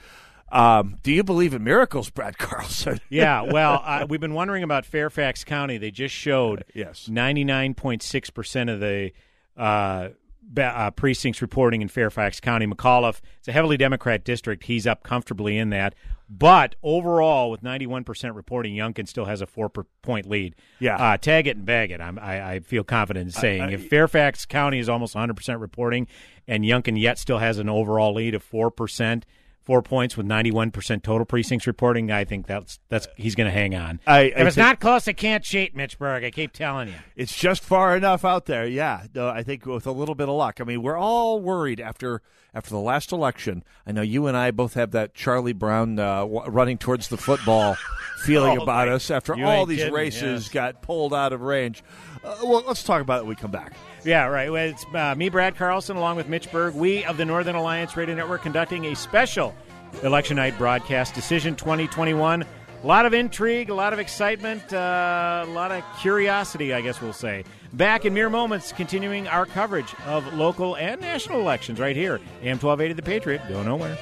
[0.52, 3.00] Um, do you believe in miracles, Brad Carlson?
[3.08, 5.78] yeah, well, uh, we've been wondering about Fairfax County.
[5.78, 9.12] They just showed yes, ninety nine point six percent of the
[9.56, 10.08] uh,
[10.56, 12.66] uh, precincts reporting in Fairfax County.
[12.66, 14.64] McAuliffe, it's a heavily Democrat district.
[14.64, 15.94] He's up comfortably in that.
[16.28, 20.54] But overall, with ninety one percent reporting, Youngkin still has a four per point lead.
[20.78, 20.96] Yeah.
[20.96, 22.00] uh, tag it and bag it.
[22.00, 25.36] I'm, I, I feel confident in saying I- if Fairfax County is almost one hundred
[25.36, 26.06] percent reporting,
[26.48, 29.26] and Youngkin yet still has an overall lead of four percent.
[29.64, 32.10] Four points with ninety-one percent total precincts reporting.
[32.12, 33.98] I think that's that's he's going to hang on.
[34.06, 36.22] I- I if it's think- not close, it can't cheat, Mitch Berg.
[36.22, 36.94] I keep telling you.
[37.16, 38.66] It's just far enough out there.
[38.66, 40.60] Yeah, no, I think with a little bit of luck.
[40.60, 42.20] I mean, we're all worried after
[42.52, 43.64] after the last election.
[43.86, 47.76] I know you and I both have that Charlie Brown uh, running towards the football
[48.24, 50.48] feeling Oh, about my- us after all these kidding, races yes.
[50.52, 51.82] got pulled out of range.
[52.22, 53.72] Uh, well, let's talk about it when we come back.
[54.04, 54.50] Yeah, right.
[54.52, 56.74] Well, it's uh, me, Brad Carlson, along with Mitch Berg.
[56.74, 59.54] We of the Northern Alliance Radio Network conducting a special
[60.02, 62.42] election night broadcast, Decision 2021.
[62.42, 67.00] A lot of intrigue, a lot of excitement, uh, a lot of curiosity, I guess
[67.00, 67.44] we'll say.
[67.72, 72.16] Back in mere moments, continuing our coverage of local and national elections right here.
[72.42, 73.40] AM 1280 The Patriot.
[73.48, 73.96] Go nowhere.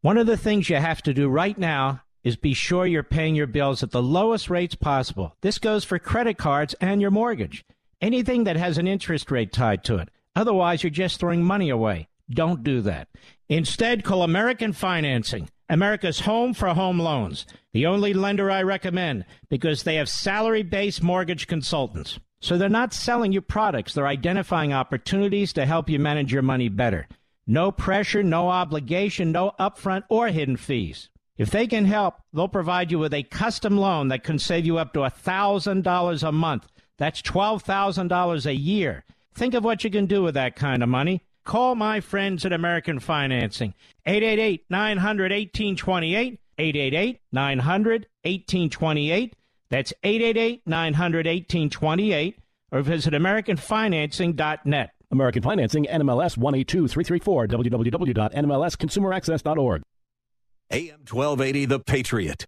[0.00, 3.34] One of the things you have to do right now is be sure you're paying
[3.34, 5.34] your bills at the lowest rates possible.
[5.40, 7.64] This goes for credit cards and your mortgage.
[8.00, 10.08] Anything that has an interest rate tied to it.
[10.36, 12.06] Otherwise, you're just throwing money away.
[12.30, 13.08] Don't do that.
[13.48, 17.44] Instead, call American Financing, America's home for home loans.
[17.72, 22.20] The only lender I recommend because they have salary based mortgage consultants.
[22.40, 26.68] So they're not selling you products, they're identifying opportunities to help you manage your money
[26.68, 27.08] better.
[27.50, 31.08] No pressure, no obligation, no upfront or hidden fees.
[31.38, 34.76] If they can help, they'll provide you with a custom loan that can save you
[34.76, 36.68] up to $1,000 a month.
[36.98, 39.04] That's $12,000 a year.
[39.34, 41.22] Think of what you can do with that kind of money.
[41.44, 43.72] Call my friends at American Financing.
[44.04, 46.40] 888 900 1828.
[46.58, 49.36] 888 900 1828.
[49.70, 52.38] That's 888 900 1828.
[52.70, 54.90] Or visit AmericanFinancing.net.
[55.10, 59.82] American Financing, NMLS 182334, www.nmlsconsumeraccess.org.
[60.70, 62.44] AM 1280, The Patriot.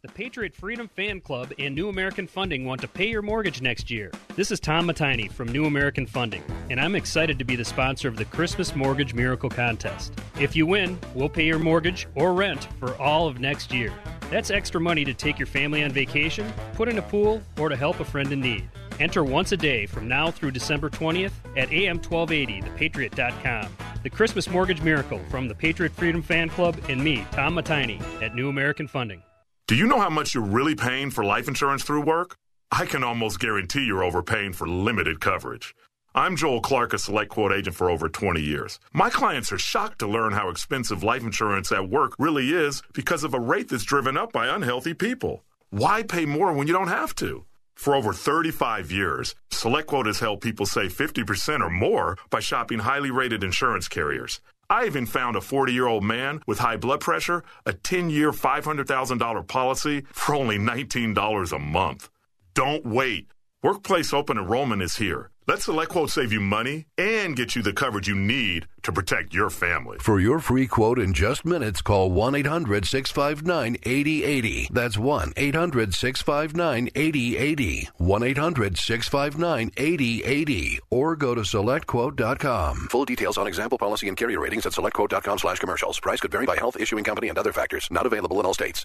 [0.00, 3.90] The Patriot Freedom Fan Club and New American Funding want to pay your mortgage next
[3.90, 4.12] year.
[4.36, 8.06] This is Tom Matini from New American Funding, and I'm excited to be the sponsor
[8.06, 10.14] of the Christmas Mortgage Miracle Contest.
[10.40, 13.92] If you win, we'll pay your mortgage or rent for all of next year.
[14.30, 17.76] That's extra money to take your family on vacation, put in a pool, or to
[17.76, 18.68] help a friend in need.
[19.00, 23.76] Enter once a day from now through December 20th at am1280thepatriot.com.
[24.02, 28.34] The Christmas Mortgage Miracle from the Patriot Freedom Fan Club and me, Tom Matini, at
[28.34, 29.22] New American Funding.
[29.66, 32.36] Do you know how much you're really paying for life insurance through work?
[32.70, 35.74] I can almost guarantee you're overpaying for limited coverage.
[36.14, 38.80] I'm Joel Clark, a select quote agent for over 20 years.
[38.92, 43.24] My clients are shocked to learn how expensive life insurance at work really is because
[43.24, 45.44] of a rate that's driven up by unhealthy people.
[45.70, 47.44] Why pay more when you don't have to?
[47.78, 53.12] For over 35 years, SelectQuote has helped people save 50% or more by shopping highly
[53.12, 54.40] rated insurance carriers.
[54.68, 58.32] I even found a 40 year old man with high blood pressure a 10 year,
[58.32, 62.10] $500,000 policy for only $19 a month.
[62.52, 63.28] Don't wait.
[63.62, 65.30] Workplace open enrollment is here.
[65.48, 69.48] Let SelectQuote save you money and get you the coverage you need to protect your
[69.48, 69.96] family.
[69.98, 74.68] For your free quote in just minutes, call 1 800 659 8080.
[74.70, 77.88] That's 1 800 659 8080.
[77.96, 80.80] 1 800 659 8080.
[80.90, 82.88] Or go to selectquote.com.
[82.90, 85.98] Full details on example policy and carrier ratings at selectquote.com slash commercials.
[85.98, 87.88] Price could vary by health, issuing company, and other factors.
[87.90, 88.84] Not available in all states.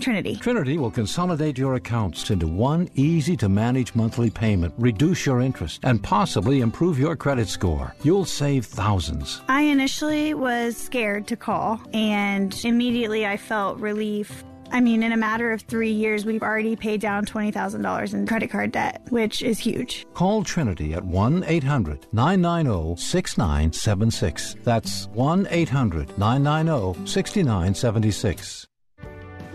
[0.00, 0.36] Trinity.
[0.36, 5.80] Trinity will consolidate your accounts into one easy to manage monthly payment, reduce your interest,
[5.82, 7.94] and possibly improve your credit score.
[8.02, 9.42] You'll save thousands.
[9.48, 14.44] I initially was scared to call and immediately I felt relief.
[14.72, 18.50] I mean, in a matter of three years, we've already paid down $20,000 in credit
[18.50, 20.06] card debt, which is huge.
[20.14, 24.56] Call Trinity at 1 800 990 6976.
[24.62, 28.69] That's 1 800 990 6976.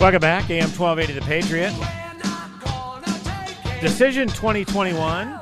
[0.00, 1.74] Welcome back, AM 1280 The Patriot.
[3.82, 5.38] Decision 2021.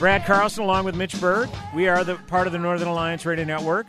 [0.00, 1.48] Brad Carlson along with Mitch Berg.
[1.72, 3.86] We are the part of the Northern Alliance Radio Network,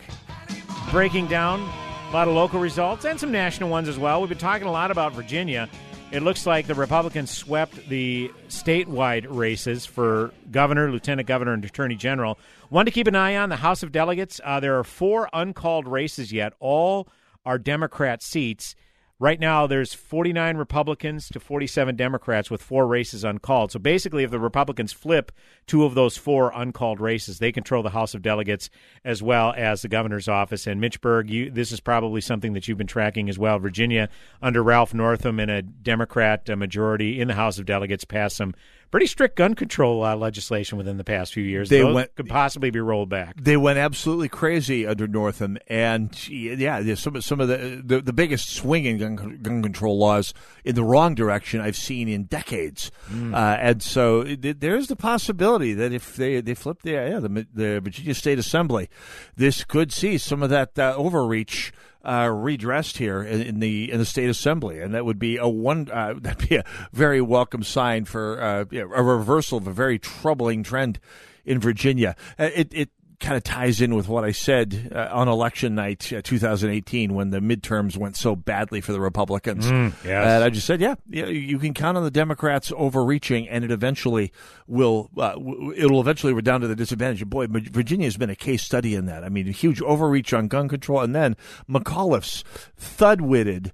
[0.92, 4.22] breaking down a lot of local results and some national ones as well.
[4.22, 5.68] We've been talking a lot about Virginia.
[6.12, 11.96] It looks like the Republicans swept the statewide races for governor, lieutenant governor, and attorney
[11.96, 12.38] general.
[12.70, 14.40] One to keep an eye on the House of Delegates.
[14.44, 16.54] Uh, there are four uncalled races yet.
[16.60, 17.08] All
[17.48, 18.76] are Democrat seats.
[19.24, 23.72] Right now, there's 49 Republicans to 47 Democrats with four races uncalled.
[23.72, 25.32] So basically, if the Republicans flip
[25.66, 28.70] two of those four uncalled races, they control the House of Delegates
[29.06, 30.68] as well as the governor's office.
[30.68, 33.60] And Mitch Berg, you, this is probably something that you've been tracking as well.
[33.60, 34.10] Virginia,
[34.42, 38.54] under Ralph Northam and a Democrat majority in the House of Delegates, passed some
[38.94, 41.68] pretty strict gun control uh, legislation within the past few years.
[41.68, 43.36] They Those went- could possibly be rolled back.
[43.42, 48.52] They went absolutely crazy under Northam, and yeah, some some of the the, the biggest
[48.52, 50.32] swing in gun, gun control laws
[50.64, 52.92] in the wrong direction I've seen in decades.
[53.10, 53.34] Mm.
[53.34, 57.48] Uh, and so th- there's the possibility that if they they flip the yeah the,
[57.52, 58.90] the Virginia State Assembly,
[59.36, 61.74] this could see some of that uh, overreach.
[62.04, 65.90] Uh, redressed here in, the in the state assembly, and that would be a one
[65.92, 70.64] uh, that'd be a very welcome sign for uh, a reversal of a very troubling
[70.64, 71.00] trend
[71.46, 72.16] in Virginia.
[72.40, 72.90] Uh, it, it
[73.24, 77.30] kind of ties in with what I said uh, on election night, uh, 2018, when
[77.30, 79.66] the midterms went so badly for the Republicans.
[79.66, 80.28] Mm, yes.
[80.28, 83.72] And I just said, yeah, yeah, you can count on the Democrats overreaching, and it
[83.72, 84.32] eventually
[84.68, 85.10] will.
[85.18, 85.36] Uh,
[85.76, 87.22] it'll eventually redound to the disadvantage.
[87.22, 89.24] And boy, Virginia has been a case study in that.
[89.24, 91.36] I mean, a huge overreach on gun control, and then
[91.70, 92.44] McAuliffe's
[92.76, 93.72] thud-witted,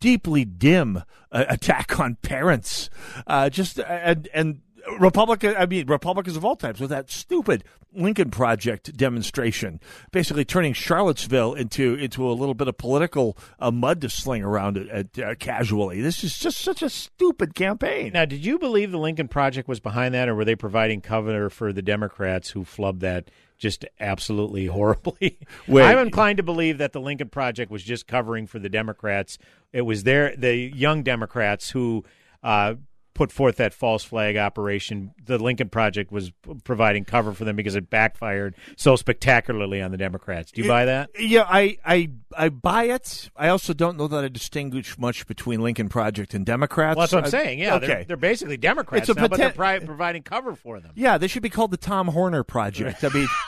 [0.00, 2.88] deeply dim uh, attack on parents.
[3.26, 4.60] Uh, just and and
[4.98, 9.80] Republican, I mean, Republicans of all types with that stupid Lincoln Project demonstration,
[10.12, 14.76] basically turning Charlottesville into into a little bit of political uh, mud to sling around
[14.76, 16.00] it uh, casually.
[16.00, 18.12] This is just such a stupid campaign.
[18.12, 21.50] Now, did you believe the Lincoln Project was behind that, or were they providing cover
[21.50, 25.38] for the Democrats who flubbed that just absolutely horribly.
[25.66, 25.84] Wait.
[25.84, 29.36] I'm inclined to believe that the Lincoln Project was just covering for the Democrats.
[29.72, 32.04] It was their the young Democrats who
[32.42, 32.76] uh,
[33.18, 35.12] put forth that false flag operation.
[35.24, 36.30] The Lincoln Project was
[36.62, 40.52] providing cover for them because it backfired so spectacularly on the Democrats.
[40.52, 41.10] Do you buy that?
[41.18, 43.28] Yeah, I, I I buy it.
[43.34, 46.96] I also don't know that I distinguish much between Lincoln Project and Democrats.
[46.96, 47.58] Well, that's what I'm I, saying.
[47.58, 47.86] Yeah, okay.
[47.86, 50.92] they're, they're basically Democrats It's a now, but they're pri- providing cover for them.
[50.94, 53.02] Yeah, they should be called the Tom Horner Project.
[53.02, 53.26] I mean.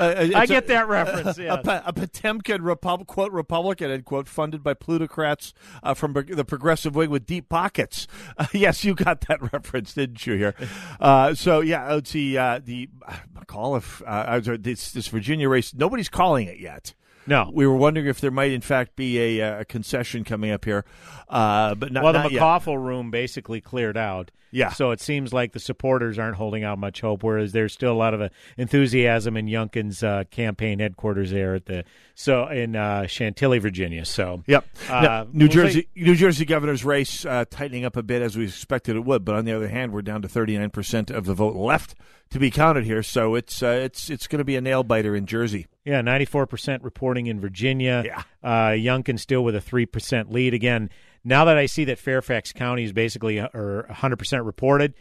[0.00, 4.26] Uh, I get a- that reference, A, a, a Potemkin Repub- quote Republican end quote
[4.28, 8.06] funded by plutocrats uh, from the progressive wing with deep pockets.
[8.38, 10.34] Uh, yes, you got that reference, didn't you?
[10.34, 10.54] Here,
[11.00, 12.88] uh, so yeah, let's see uh, the
[13.34, 14.02] McAuliffe.
[14.06, 15.74] Uh, this this Virginia race.
[15.74, 16.94] Nobody's calling it yet.
[17.30, 20.64] No, we were wondering if there might in fact be a, a concession coming up
[20.64, 20.84] here,
[21.28, 22.66] uh, but not, well, the not yet.
[22.66, 24.32] Room basically cleared out.
[24.50, 24.70] Yeah.
[24.70, 27.94] So it seems like the supporters aren't holding out much hope, whereas there's still a
[27.94, 31.84] lot of uh, enthusiasm in Youngkin's uh, campaign headquarters there at the
[32.16, 34.04] so in uh, Chantilly, Virginia.
[34.04, 34.64] So Yep.
[34.88, 38.36] uh, Now, New we'll Jersey, New Jersey governor's race uh, tightening up a bit as
[38.36, 41.26] we expected it would, but on the other hand, we're down to 39 percent of
[41.26, 41.94] the vote left
[42.30, 45.16] to be counted here, so it's uh, it's it's going to be a nail biter
[45.16, 45.66] in Jersey.
[45.84, 48.02] Yeah, ninety-four percent reporting in Virginia.
[48.06, 50.54] Yeah, uh, Youngkin still with a three percent lead.
[50.54, 50.90] Again,
[51.24, 54.94] now that I see that Fairfax County is basically uh, or hundred percent reported,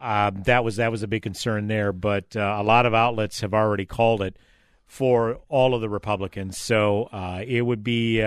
[0.00, 1.92] uh, that was that was a big concern there.
[1.92, 4.36] But uh, a lot of outlets have already called it
[4.86, 8.22] for all of the Republicans, so uh, it would be.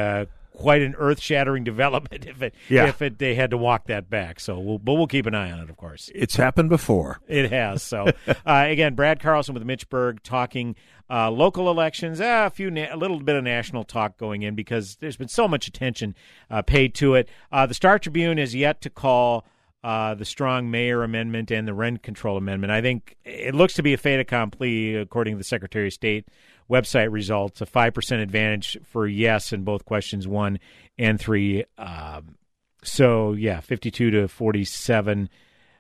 [0.56, 2.88] Quite an earth-shattering development if it Yeah.
[2.88, 4.40] if it, they had to walk that back.
[4.40, 6.12] So, we'll, but we'll keep an eye on it, of course.
[6.14, 7.20] It's happened before.
[7.28, 7.82] It has.
[7.84, 10.76] So, uh, again, Brad Carlson with Mitch Berg talking
[11.10, 14.56] uh, local elections, uh, a few, na- a little bit of national talk going in
[14.56, 16.16] because there's been so much attention
[16.50, 17.28] uh, paid to it.
[17.52, 19.46] Uh, the Star Tribune has yet to call
[19.84, 22.72] uh, the strong mayor amendment and the rent control amendment.
[22.72, 26.26] I think it looks to be a fait accompli, according to the Secretary of State
[26.70, 27.62] website results.
[27.62, 30.60] A five percent advantage for yes in both questions one
[30.98, 31.66] and three.
[31.78, 32.36] Um,
[32.84, 35.30] so yeah, fifty-two to forty-seven.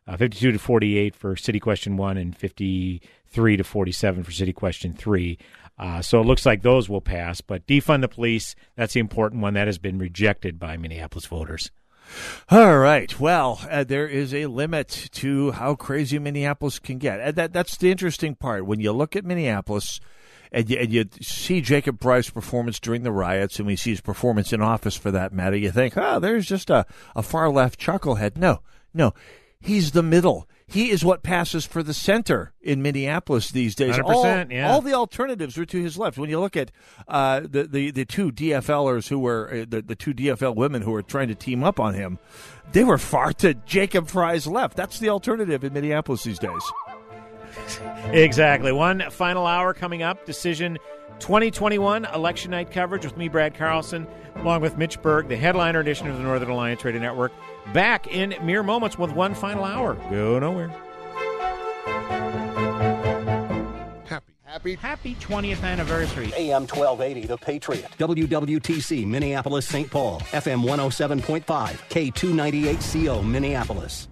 [0.05, 4.93] Uh, 52 to 48 for city question one and 53 to 47 for city question
[4.93, 5.37] three.
[5.77, 9.41] Uh, so it looks like those will pass, but defund the police, that's the important
[9.41, 9.53] one.
[9.53, 11.71] That has been rejected by Minneapolis voters.
[12.49, 13.17] All right.
[13.19, 17.19] Well, uh, there is a limit to how crazy Minneapolis can get.
[17.19, 18.65] And that that's the interesting part.
[18.65, 19.99] When you look at Minneapolis
[20.53, 24.01] and you, and you see Jacob Fry's performance during the riots, and we see his
[24.01, 26.85] performance in office for that matter, you think, oh, there's just a,
[27.15, 28.37] a far left chucklehead.
[28.37, 28.61] No,
[28.93, 29.13] no.
[29.59, 30.47] He's the middle.
[30.67, 33.95] He is what passes for the center in Minneapolis these days.
[33.95, 34.71] 100%, all, yeah.
[34.71, 36.17] all the alternatives are to his left.
[36.17, 36.71] When you look at
[37.07, 40.91] uh, the, the the two DFLers who were uh, the the two DFL women who
[40.91, 42.17] were trying to team up on him,
[42.71, 44.75] they were far to Jacob Fry's left.
[44.75, 46.63] That's the alternative in Minneapolis these days.
[48.11, 48.71] Exactly.
[48.71, 50.25] One final hour coming up.
[50.25, 50.77] Decision
[51.19, 56.07] 2021 election night coverage with me, Brad Carlson, along with Mitch Berg, the headliner edition
[56.07, 57.31] of the Northern Alliance Radio Network.
[57.73, 59.95] Back in mere moments with one final hour.
[60.09, 60.73] Go nowhere.
[64.53, 66.31] Happy happy 20th anniversary.
[66.37, 67.87] AM 1280, The Patriot.
[67.97, 69.89] WWTC, Minneapolis, St.
[69.89, 70.19] Paul.
[70.19, 71.43] FM 107.5.
[71.89, 74.07] K298CO, Minneapolis.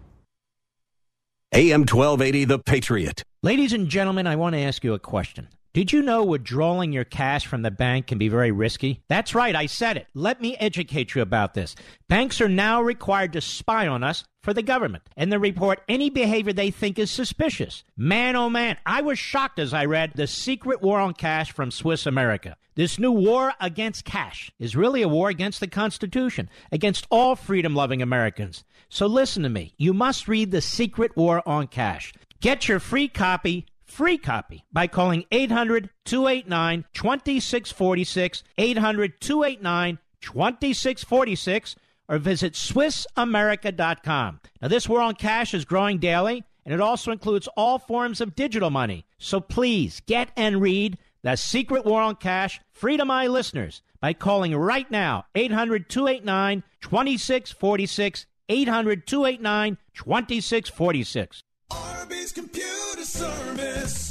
[1.53, 3.25] AM 1280, The Patriot.
[3.43, 5.49] Ladies and gentlemen, I want to ask you a question.
[5.73, 9.03] Did you know withdrawing your cash from the bank can be very risky?
[9.07, 10.07] That's right, I said it.
[10.13, 11.77] Let me educate you about this.
[12.09, 16.09] Banks are now required to spy on us for the government and they report any
[16.09, 17.85] behavior they think is suspicious.
[17.95, 21.71] Man, oh man, I was shocked as I read The Secret War on Cash from
[21.71, 22.57] Swiss America.
[22.75, 27.75] This new war against cash is really a war against the Constitution, against all freedom
[27.75, 28.65] loving Americans.
[28.89, 29.73] So listen to me.
[29.77, 32.11] You must read The Secret War on Cash.
[32.41, 41.75] Get your free copy free copy by calling 800 289 2646, 800 289 2646,
[42.07, 44.39] or visit SwissAmerica.com.
[44.61, 48.35] Now, this war on cash is growing daily, and it also includes all forms of
[48.35, 49.05] digital money.
[49.17, 54.13] So please get and read The Secret War on Cash, free to my listeners, by
[54.13, 61.43] calling right now 800 289 2646, 800 289 2646.
[61.71, 64.10] Arby's Computer Service.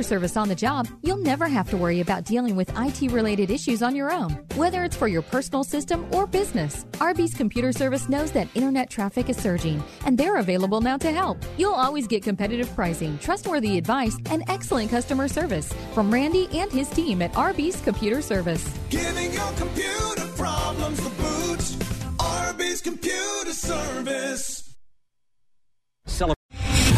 [0.00, 3.82] Service on the job, you'll never have to worry about dealing with IT related issues
[3.82, 6.86] on your own, whether it's for your personal system or business.
[7.00, 11.36] Arby's Computer Service knows that internet traffic is surging, and they're available now to help.
[11.58, 16.88] You'll always get competitive pricing, trustworthy advice, and excellent customer service from Randy and his
[16.88, 18.64] team at Arby's Computer Service.
[18.88, 22.20] Giving your computer problems the boot.
[22.20, 24.62] Arby's Computer Service.